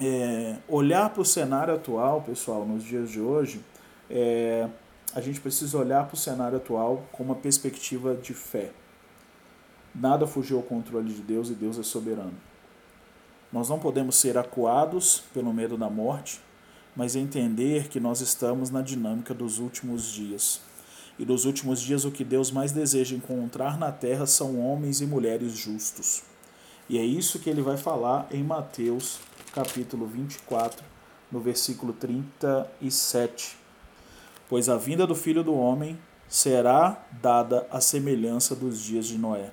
é, 0.00 0.56
olhar 0.68 1.10
para 1.10 1.20
o 1.20 1.24
cenário 1.24 1.74
atual, 1.74 2.22
pessoal, 2.22 2.64
nos 2.64 2.84
dias 2.84 3.10
de 3.10 3.20
hoje, 3.20 3.60
é, 4.08 4.68
a 5.12 5.20
gente 5.20 5.40
precisa 5.40 5.76
olhar 5.76 6.06
para 6.06 6.14
o 6.14 6.16
cenário 6.16 6.58
atual 6.58 7.02
com 7.10 7.24
uma 7.24 7.34
perspectiva 7.34 8.14
de 8.14 8.34
fé. 8.34 8.70
Nada 9.94 10.26
fugiu 10.26 10.56
ao 10.56 10.62
controle 10.62 11.12
de 11.12 11.20
Deus 11.20 11.50
e 11.50 11.54
Deus 11.54 11.78
é 11.78 11.82
soberano. 11.82 12.34
Nós 13.52 13.68
não 13.68 13.78
podemos 13.78 14.16
ser 14.16 14.38
acuados 14.38 15.22
pelo 15.34 15.52
medo 15.52 15.76
da 15.76 15.90
morte, 15.90 16.40
mas 16.96 17.14
entender 17.14 17.88
que 17.88 18.00
nós 18.00 18.20
estamos 18.20 18.70
na 18.70 18.80
dinâmica 18.80 19.34
dos 19.34 19.58
últimos 19.58 20.10
dias. 20.10 20.60
E 21.18 21.26
nos 21.26 21.44
últimos 21.44 21.80
dias 21.80 22.06
o 22.06 22.10
que 22.10 22.24
Deus 22.24 22.50
mais 22.50 22.72
deseja 22.72 23.14
encontrar 23.14 23.78
na 23.78 23.92
terra 23.92 24.26
são 24.26 24.58
homens 24.58 25.02
e 25.02 25.06
mulheres 25.06 25.52
justos. 25.52 26.22
E 26.88 26.98
é 26.98 27.04
isso 27.04 27.38
que 27.38 27.50
ele 27.50 27.60
vai 27.60 27.76
falar 27.76 28.26
em 28.30 28.42
Mateus, 28.42 29.20
capítulo 29.54 30.06
24, 30.06 30.82
no 31.30 31.38
versículo 31.38 31.92
37. 31.92 33.56
Pois 34.48 34.68
a 34.68 34.76
vinda 34.78 35.06
do 35.06 35.14
filho 35.14 35.44
do 35.44 35.54
homem 35.54 35.98
será 36.26 37.04
dada 37.20 37.66
à 37.70 37.80
semelhança 37.80 38.54
dos 38.56 38.80
dias 38.80 39.06
de 39.06 39.18
Noé. 39.18 39.50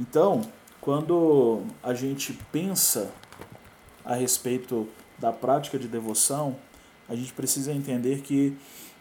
Então, 0.00 0.40
quando 0.80 1.60
a 1.82 1.92
gente 1.92 2.32
pensa 2.50 3.10
a 4.02 4.14
respeito 4.14 4.88
da 5.18 5.30
prática 5.30 5.78
de 5.78 5.86
devoção, 5.86 6.56
a 7.06 7.14
gente 7.14 7.34
precisa 7.34 7.70
entender 7.70 8.22
que 8.22 8.56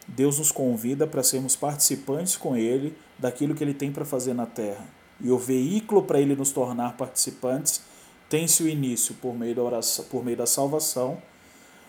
Deus 0.05 0.39
nos 0.39 0.51
convida 0.51 1.07
para 1.07 1.23
sermos 1.23 1.55
participantes 1.55 2.35
com 2.35 2.57
Ele 2.57 2.93
daquilo 3.17 3.55
que 3.55 3.63
Ele 3.63 3.73
tem 3.73 3.93
para 3.93 4.03
fazer 4.03 4.33
na 4.33 4.45
terra. 4.45 4.85
E 5.21 5.31
o 5.31 5.37
veículo 5.37 6.03
para 6.03 6.19
Ele 6.19 6.35
nos 6.35 6.51
tornar 6.51 6.97
participantes 6.97 7.81
tem-se 8.27 8.61
o 8.61 8.67
início 8.67 9.15
por 9.15 9.33
meio, 9.33 9.55
da 9.55 9.63
oração, 9.63 10.03
por 10.05 10.21
meio 10.21 10.35
da 10.35 10.45
salvação, 10.45 11.17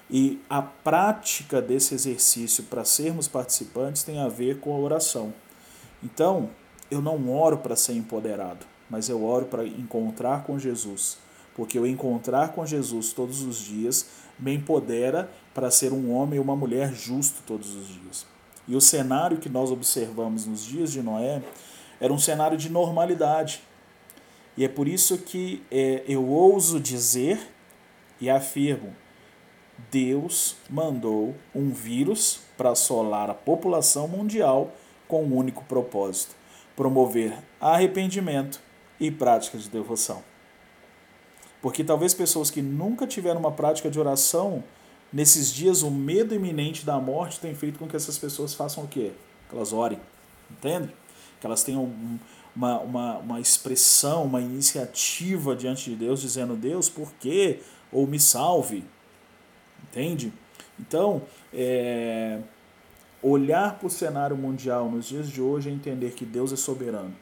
e 0.08 0.40
a 0.48 0.62
prática 0.62 1.60
desse 1.60 1.94
exercício 1.94 2.62
para 2.64 2.84
sermos 2.84 3.26
participantes 3.26 4.04
tem 4.04 4.20
a 4.20 4.28
ver 4.28 4.60
com 4.60 4.72
a 4.72 4.78
oração. 4.78 5.34
Então, 6.00 6.48
eu 6.90 7.02
não 7.02 7.28
oro 7.30 7.58
para 7.58 7.74
ser 7.74 7.94
empoderado, 7.94 8.64
mas 8.90 9.08
eu 9.08 9.24
oro 9.24 9.46
para 9.46 9.64
encontrar 9.64 10.44
com 10.44 10.58
Jesus, 10.58 11.16
porque 11.54 11.78
eu 11.78 11.86
encontrar 11.86 12.52
com 12.52 12.66
Jesus 12.66 13.12
todos 13.12 13.42
os 13.42 13.58
dias 13.58 14.10
me 14.38 14.54
empodera 14.54 15.30
para 15.54 15.70
ser 15.70 15.92
um 15.92 16.12
homem 16.12 16.38
e 16.38 16.40
uma 16.40 16.56
mulher 16.56 16.92
justo 16.92 17.42
todos 17.46 17.74
os 17.74 17.86
dias. 17.86 18.26
E 18.66 18.74
o 18.74 18.80
cenário 18.80 19.38
que 19.38 19.48
nós 19.48 19.70
observamos 19.70 20.46
nos 20.46 20.64
dias 20.64 20.92
de 20.92 21.02
Noé 21.02 21.42
era 22.00 22.12
um 22.12 22.18
cenário 22.18 22.56
de 22.56 22.68
normalidade. 22.68 23.62
E 24.56 24.64
é 24.64 24.68
por 24.68 24.88
isso 24.88 25.18
que 25.18 25.62
é, 25.70 26.04
eu 26.08 26.26
ouso 26.26 26.80
dizer 26.80 27.38
e 28.20 28.28
afirmo: 28.30 28.94
Deus 29.90 30.56
mandou 30.68 31.34
um 31.54 31.70
vírus 31.70 32.40
para 32.56 32.70
assolar 32.70 33.30
a 33.30 33.34
população 33.34 34.08
mundial 34.08 34.72
com 35.06 35.24
um 35.24 35.36
único 35.36 35.64
propósito: 35.64 36.34
promover 36.76 37.36
arrependimento 37.60 38.60
e 39.00 39.10
prática 39.10 39.56
de 39.56 39.68
devoção. 39.68 40.22
Porque 41.62 41.82
talvez 41.82 42.14
pessoas 42.14 42.50
que 42.50 42.60
nunca 42.60 43.06
tiveram 43.06 43.40
uma 43.40 43.52
prática 43.52 43.90
de 43.90 43.98
oração 43.98 44.62
nesses 45.12 45.50
dias 45.50 45.82
o 45.82 45.90
medo 45.90 46.34
iminente 46.34 46.84
da 46.84 46.98
morte 46.98 47.40
tem 47.40 47.54
feito 47.54 47.78
com 47.78 47.88
que 47.88 47.96
essas 47.96 48.18
pessoas 48.18 48.54
façam 48.54 48.84
o 48.84 48.88
quê? 48.88 49.12
Que 49.48 49.56
elas 49.56 49.72
orem, 49.72 49.98
entende? 50.50 50.94
Que 51.40 51.46
elas 51.46 51.62
tenham 51.62 51.92
uma, 52.54 52.78
uma, 52.80 53.18
uma 53.18 53.40
expressão, 53.40 54.24
uma 54.24 54.40
iniciativa 54.40 55.56
diante 55.56 55.90
de 55.90 55.96
Deus, 55.96 56.20
dizendo, 56.20 56.54
Deus, 56.54 56.88
por 56.88 57.12
quê? 57.18 57.60
Ou 57.90 58.06
me 58.06 58.20
salve, 58.20 58.84
entende? 59.82 60.32
Então, 60.78 61.22
é, 61.52 62.40
olhar 63.22 63.78
para 63.78 63.86
o 63.86 63.90
cenário 63.90 64.36
mundial 64.36 64.90
nos 64.90 65.08
dias 65.08 65.28
de 65.28 65.42
hoje 65.42 65.68
é 65.68 65.72
entender 65.72 66.12
que 66.12 66.24
Deus 66.24 66.52
é 66.52 66.56
soberano 66.56 67.14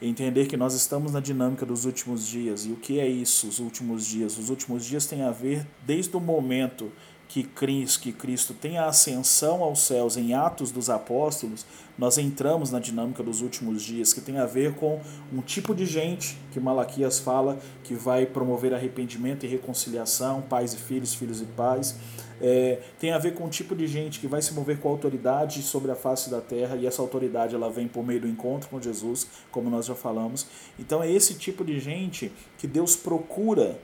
entender 0.00 0.46
que 0.46 0.56
nós 0.56 0.74
estamos 0.74 1.12
na 1.12 1.20
dinâmica 1.20 1.66
dos 1.66 1.84
últimos 1.84 2.26
dias. 2.26 2.64
E 2.66 2.72
o 2.72 2.76
que 2.76 3.00
é 3.00 3.08
isso, 3.08 3.48
os 3.48 3.58
últimos 3.58 4.06
dias? 4.06 4.38
Os 4.38 4.50
últimos 4.50 4.84
dias 4.84 5.06
têm 5.06 5.22
a 5.22 5.30
ver 5.30 5.66
desde 5.86 6.16
o 6.16 6.20
momento 6.20 6.92
que 7.28 7.42
Cristo, 7.42 8.00
que 8.00 8.12
Cristo 8.12 8.54
tem 8.54 8.78
a 8.78 8.86
ascensão 8.86 9.62
aos 9.62 9.80
céus 9.80 10.16
em 10.16 10.32
Atos 10.32 10.70
dos 10.70 10.88
Apóstolos, 10.88 11.66
nós 11.98 12.16
entramos 12.16 12.70
na 12.70 12.80
dinâmica 12.80 13.22
dos 13.22 13.42
últimos 13.42 13.82
dias, 13.82 14.14
que 14.14 14.20
tem 14.20 14.38
a 14.38 14.46
ver 14.46 14.74
com 14.76 15.00
um 15.32 15.42
tipo 15.42 15.74
de 15.74 15.84
gente 15.84 16.38
que 16.52 16.58
Malaquias 16.58 17.18
fala 17.18 17.58
que 17.84 17.94
vai 17.94 18.24
promover 18.24 18.72
arrependimento 18.72 19.44
e 19.44 19.48
reconciliação, 19.48 20.40
pais 20.40 20.72
e 20.72 20.78
filhos, 20.78 21.14
filhos 21.14 21.42
e 21.42 21.44
pais. 21.44 21.96
É, 22.40 22.78
tem 23.00 23.10
a 23.12 23.18
ver 23.18 23.34
com 23.34 23.44
um 23.44 23.48
tipo 23.48 23.74
de 23.74 23.86
gente 23.86 24.20
que 24.20 24.28
vai 24.28 24.40
se 24.40 24.54
mover 24.54 24.78
com 24.78 24.88
autoridade 24.88 25.60
sobre 25.60 25.90
a 25.90 25.96
face 25.96 26.30
da 26.30 26.40
terra 26.40 26.76
e 26.76 26.86
essa 26.86 27.02
autoridade 27.02 27.54
ela 27.54 27.68
vem 27.68 27.88
por 27.88 28.06
meio 28.06 28.20
do 28.20 28.28
encontro 28.28 28.70
com 28.70 28.80
Jesus, 28.80 29.26
como 29.50 29.68
nós 29.68 29.86
já 29.86 29.94
falamos. 29.94 30.46
Então 30.78 31.02
é 31.02 31.10
esse 31.10 31.34
tipo 31.34 31.64
de 31.64 31.80
gente 31.80 32.32
que 32.56 32.68
Deus 32.68 32.94
procura 32.94 33.78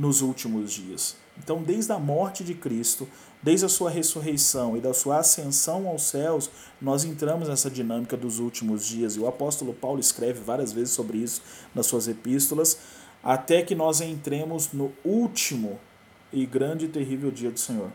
nos 0.00 0.22
últimos 0.22 0.72
dias. 0.72 1.14
Então, 1.36 1.62
desde 1.62 1.92
a 1.92 1.98
morte 1.98 2.42
de 2.42 2.54
Cristo, 2.54 3.06
desde 3.42 3.66
a 3.66 3.68
sua 3.68 3.90
ressurreição 3.90 4.74
e 4.74 4.80
da 4.80 4.94
sua 4.94 5.18
ascensão 5.18 5.86
aos 5.86 6.04
céus, 6.04 6.50
nós 6.80 7.04
entramos 7.04 7.50
nessa 7.50 7.70
dinâmica 7.70 8.16
dos 8.16 8.38
últimos 8.38 8.86
dias. 8.86 9.16
E 9.16 9.20
o 9.20 9.28
apóstolo 9.28 9.74
Paulo 9.74 10.00
escreve 10.00 10.40
várias 10.40 10.72
vezes 10.72 10.94
sobre 10.94 11.18
isso 11.18 11.42
nas 11.74 11.84
suas 11.84 12.08
epístolas, 12.08 12.78
até 13.22 13.60
que 13.60 13.74
nós 13.74 14.00
entremos 14.00 14.72
no 14.72 14.90
último 15.04 15.78
e 16.32 16.46
grande 16.46 16.86
e 16.86 16.88
terrível 16.88 17.30
dia 17.30 17.50
do 17.50 17.60
Senhor, 17.60 17.92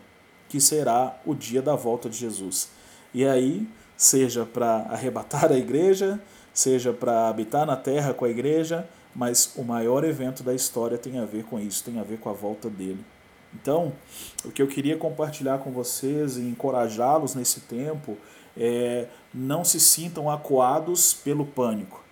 que 0.48 0.60
será 0.60 1.20
o 1.26 1.34
dia 1.34 1.60
da 1.60 1.74
volta 1.74 2.08
de 2.08 2.16
Jesus. 2.16 2.68
E 3.12 3.26
aí, 3.26 3.68
seja 3.96 4.46
para 4.46 4.86
arrebatar 4.90 5.50
a 5.50 5.58
igreja, 5.58 6.20
seja 6.54 6.92
para 6.92 7.28
habitar 7.28 7.66
na 7.66 7.74
terra 7.74 8.14
com 8.14 8.24
a 8.24 8.30
igreja, 8.30 8.88
mas 9.16 9.50
o 9.56 9.64
maior 9.64 10.04
evento 10.04 10.42
da 10.42 10.54
história 10.54 10.98
tem 10.98 11.18
a 11.18 11.24
ver 11.24 11.44
com 11.44 11.58
isso, 11.58 11.82
tem 11.82 11.98
a 11.98 12.02
ver 12.02 12.18
com 12.18 12.28
a 12.28 12.34
volta 12.34 12.68
dele. 12.68 13.02
Então, 13.54 13.94
o 14.44 14.50
que 14.50 14.60
eu 14.60 14.66
queria 14.66 14.98
compartilhar 14.98 15.58
com 15.58 15.72
vocês 15.72 16.36
e 16.36 16.42
encorajá-los 16.42 17.34
nesse 17.34 17.60
tempo 17.60 18.18
é 18.54 19.08
não 19.32 19.64
se 19.64 19.80
sintam 19.80 20.30
acuados 20.30 21.14
pelo 21.14 21.46
pânico, 21.46 22.04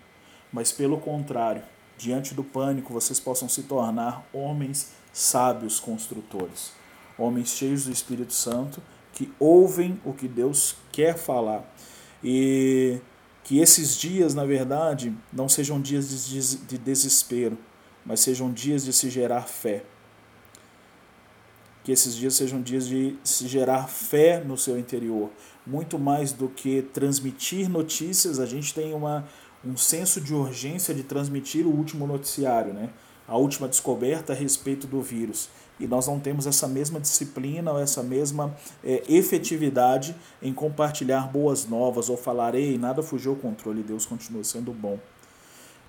mas 0.50 0.72
pelo 0.72 0.98
contrário, 0.98 1.62
diante 1.98 2.32
do 2.32 2.42
pânico 2.42 2.92
vocês 2.92 3.20
possam 3.20 3.50
se 3.50 3.64
tornar 3.64 4.26
homens 4.32 4.92
sábios 5.12 5.78
construtores, 5.78 6.72
homens 7.18 7.50
cheios 7.50 7.84
do 7.84 7.92
Espírito 7.92 8.32
Santo 8.32 8.80
que 9.12 9.30
ouvem 9.38 10.00
o 10.04 10.14
que 10.14 10.26
Deus 10.26 10.74
quer 10.90 11.16
falar. 11.16 11.62
E 12.22 12.98
que 13.44 13.58
esses 13.60 13.96
dias, 13.96 14.34
na 14.34 14.44
verdade, 14.44 15.14
não 15.32 15.48
sejam 15.48 15.80
dias 15.80 16.26
de 16.66 16.78
desespero, 16.78 17.56
mas 18.04 18.20
sejam 18.20 18.50
dias 18.52 18.84
de 18.84 18.92
se 18.92 19.10
gerar 19.10 19.42
fé. 19.42 19.84
que 21.84 21.92
esses 21.92 22.16
dias 22.16 22.34
sejam 22.34 22.62
dias 22.62 22.88
de 22.88 23.14
se 23.22 23.46
gerar 23.46 23.86
fé 23.88 24.42
no 24.42 24.56
seu 24.56 24.78
interior. 24.78 25.30
Muito 25.66 25.98
mais 25.98 26.32
do 26.32 26.48
que 26.48 26.80
transmitir 26.80 27.68
notícias, 27.68 28.40
a 28.40 28.46
gente 28.46 28.72
tem 28.72 28.94
uma, 28.94 29.28
um 29.62 29.76
senso 29.76 30.18
de 30.18 30.32
urgência 30.32 30.94
de 30.94 31.02
transmitir 31.02 31.66
o 31.66 31.70
último 31.70 32.06
noticiário, 32.06 32.72
né? 32.72 32.88
A 33.26 33.36
última 33.36 33.68
descoberta 33.68 34.32
a 34.32 34.36
respeito 34.36 34.86
do 34.86 35.00
vírus. 35.00 35.48
E 35.78 35.86
nós 35.86 36.06
não 36.06 36.20
temos 36.20 36.46
essa 36.46 36.68
mesma 36.68 37.00
disciplina 37.00 37.72
ou 37.72 37.80
essa 37.80 38.02
mesma 38.02 38.54
é, 38.82 39.02
efetividade 39.08 40.14
em 40.40 40.52
compartilhar 40.52 41.28
boas 41.32 41.66
novas 41.66 42.08
ou 42.08 42.16
falar, 42.16 42.54
ei, 42.54 42.78
nada 42.78 43.02
fugiu 43.02 43.32
ao 43.32 43.38
controle, 43.38 43.82
Deus 43.82 44.06
continua 44.06 44.44
sendo 44.44 44.72
bom. 44.72 44.98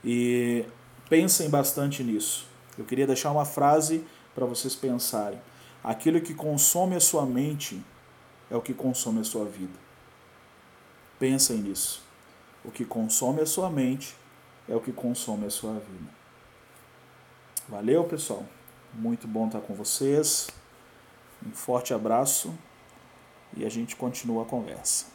E 0.03 0.65
pensem 1.09 1.49
bastante 1.49 2.03
nisso. 2.03 2.47
Eu 2.77 2.85
queria 2.85 3.05
deixar 3.05 3.31
uma 3.31 3.45
frase 3.45 4.03
para 4.33 4.45
vocês 4.45 4.75
pensarem. 4.75 5.39
Aquilo 5.83 6.19
que 6.19 6.33
consome 6.33 6.95
a 6.95 6.99
sua 6.99 7.25
mente 7.25 7.81
é 8.49 8.55
o 8.55 8.61
que 8.61 8.73
consome 8.73 9.19
a 9.19 9.23
sua 9.23 9.45
vida. 9.45 9.73
Pensem 11.19 11.57
nisso. 11.57 12.03
O 12.63 12.71
que 12.71 12.83
consome 12.83 13.41
a 13.41 13.45
sua 13.45 13.69
mente 13.69 14.15
é 14.67 14.75
o 14.75 14.81
que 14.81 14.91
consome 14.91 15.45
a 15.45 15.49
sua 15.51 15.73
vida. 15.73 16.14
Valeu, 17.67 18.03
pessoal. 18.03 18.45
Muito 18.93 19.27
bom 19.27 19.47
estar 19.47 19.59
com 19.59 19.73
vocês. 19.73 20.47
Um 21.43 21.51
forte 21.51 21.95
abraço 21.95 22.53
e 23.57 23.65
a 23.65 23.69
gente 23.69 23.95
continua 23.95 24.43
a 24.43 24.45
conversa. 24.45 25.14